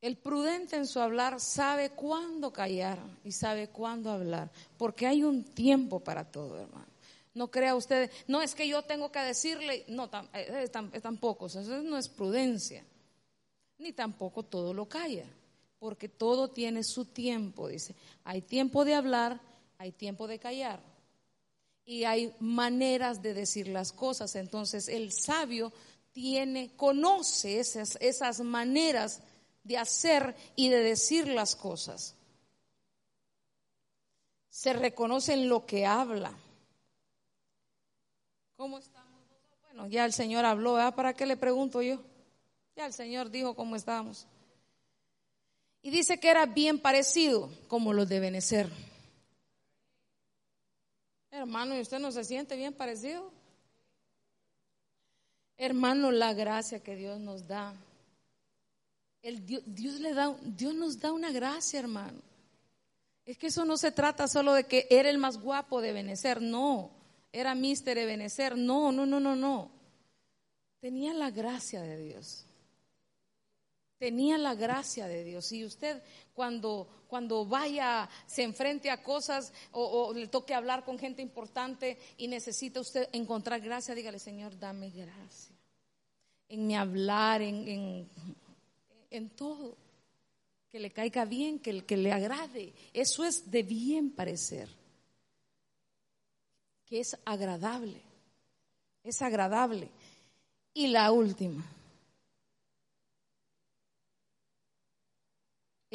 [0.00, 5.42] El prudente en su hablar sabe cuándo callar y sabe cuándo hablar, porque hay un
[5.42, 6.86] tiempo para todo, hermano.
[7.34, 11.60] No crea usted, no es que yo tengo que decirle, no, eh, eh, tampoco, eso
[11.82, 12.84] no es prudencia,
[13.78, 15.26] ni tampoco todo lo calla,
[15.78, 17.94] porque todo tiene su tiempo, dice.
[18.24, 19.40] Hay tiempo de hablar,
[19.78, 20.95] hay tiempo de callar
[21.86, 24.34] y hay maneras de decir las cosas.
[24.34, 25.72] Entonces el sabio
[26.12, 29.22] tiene, conoce esas, esas maneras
[29.62, 32.16] de hacer y de decir las cosas.
[34.50, 36.32] Se reconoce en lo que habla.
[38.56, 39.20] ¿Cómo estamos?
[39.66, 40.94] Bueno, ya el Señor habló, ¿verdad?
[40.94, 42.00] ¿Para qué le pregunto yo?
[42.74, 44.26] Ya el Señor dijo cómo estábamos.
[45.82, 48.95] Y dice que era bien parecido como los de ser.
[51.38, 53.30] Hermano, ¿y usted no se siente bien parecido?
[55.56, 57.74] Hermano, la gracia que Dios nos da
[59.32, 62.20] Dios, le da, Dios nos da una gracia, hermano.
[63.24, 66.40] Es que eso no se trata solo de que era el más guapo de Benecer,
[66.40, 66.90] no.
[67.32, 69.70] Era Mister de Benecer, no, no, no, no, no.
[70.80, 72.45] Tenía la gracia de Dios.
[73.98, 75.50] Tenía la gracia de Dios.
[75.52, 76.02] Y usted
[76.34, 82.28] cuando, cuando vaya, se enfrente a cosas o, le toque hablar con gente importante y
[82.28, 85.56] necesita usted encontrar gracia, dígale, Señor, dame gracia.
[86.48, 88.08] En mi hablar, en
[89.10, 89.76] en todo.
[90.70, 92.72] Que le caiga bien, que, que le agrade.
[92.92, 94.68] Eso es de bien parecer.
[96.84, 98.00] Que es agradable.
[99.02, 99.88] Es agradable.
[100.74, 101.64] Y la última.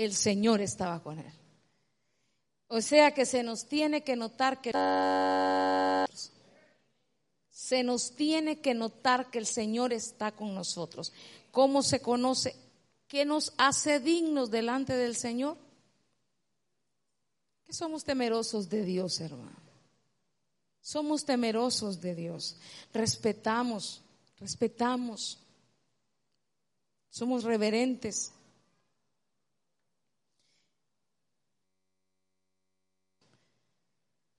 [0.03, 1.33] El Señor estaba con él.
[2.67, 4.71] O sea que se nos tiene que notar que
[7.49, 11.13] se nos tiene que notar que el Señor está con nosotros.
[11.51, 12.55] ¿Cómo se conoce?
[13.07, 15.57] ¿Qué nos hace dignos delante del Señor?
[17.65, 19.61] Que somos temerosos de Dios, hermano.
[20.81, 22.57] Somos temerosos de Dios.
[22.91, 24.01] Respetamos,
[24.39, 25.37] respetamos.
[27.11, 28.33] Somos reverentes.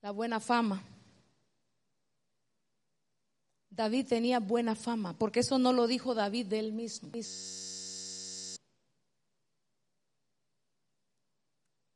[0.02, 0.82] La buena fama.
[3.70, 7.10] David tenía buena fama, porque eso no lo dijo David de él mismo.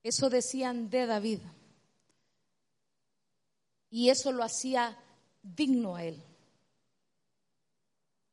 [0.03, 1.41] Eso decían de David.
[3.91, 4.97] Y eso lo hacía
[5.43, 6.23] digno a él.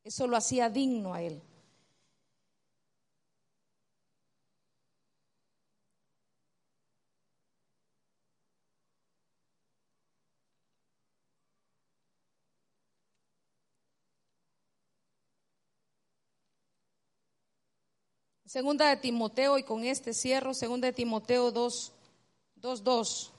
[0.04, 1.42] Eso lo hacía digno a él.
[18.54, 21.92] Segunda de Timoteo, y con este cierro, segunda de Timoteo 2,
[22.58, 23.34] 2, 2.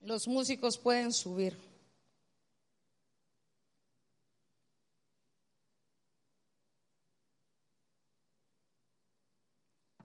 [0.00, 1.56] Los músicos pueden subir.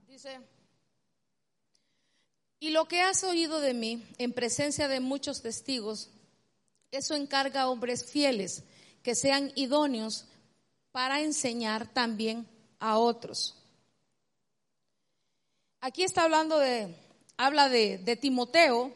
[0.07, 0.39] Dice,
[2.59, 6.11] y lo que has oído de mí en presencia de muchos testigos,
[6.91, 8.63] eso encarga a hombres fieles
[9.01, 10.28] que sean idóneos
[10.91, 12.47] para enseñar también
[12.79, 13.55] a otros.
[15.81, 16.93] Aquí está hablando de,
[17.37, 18.93] habla de, Timoteo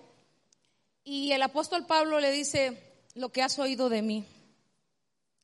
[1.04, 2.82] y el apóstol Pablo le dice
[3.16, 4.26] lo que has oído de mí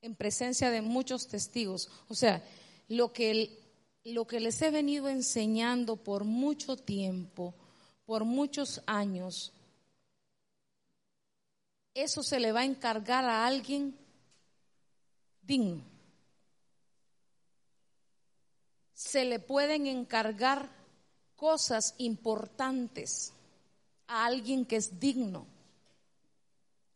[0.01, 1.89] en presencia de muchos testigos.
[2.07, 2.43] O sea,
[2.87, 3.57] lo que,
[4.03, 7.53] lo que les he venido enseñando por mucho tiempo,
[8.05, 9.53] por muchos años,
[11.93, 13.97] eso se le va a encargar a alguien
[15.41, 15.98] digno
[18.99, 20.67] se le pueden encargar
[21.37, 23.31] cosas importantes
[24.07, 25.47] a alguien que es digno.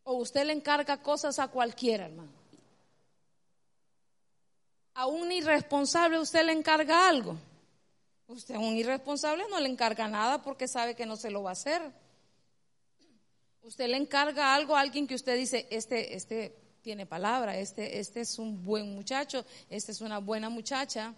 [0.04, 2.30] O usted le encarga cosas a cualquiera, hermano.
[4.96, 7.38] A un irresponsable usted le encarga algo.
[8.28, 11.52] Usted a un irresponsable no le encarga nada porque sabe que no se lo va
[11.52, 11.82] a hacer.
[13.62, 18.20] Usted le encarga algo a alguien que usted dice, este, este tiene palabra, este, este
[18.20, 21.16] es un buen muchacho, esta es una buena muchacha.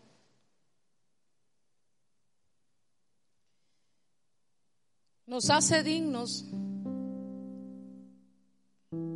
[5.27, 6.45] nos hace dignos,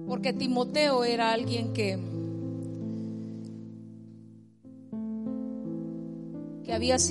[0.07, 1.99] porque Timoteo era alguien que,
[6.64, 7.07] que había sido...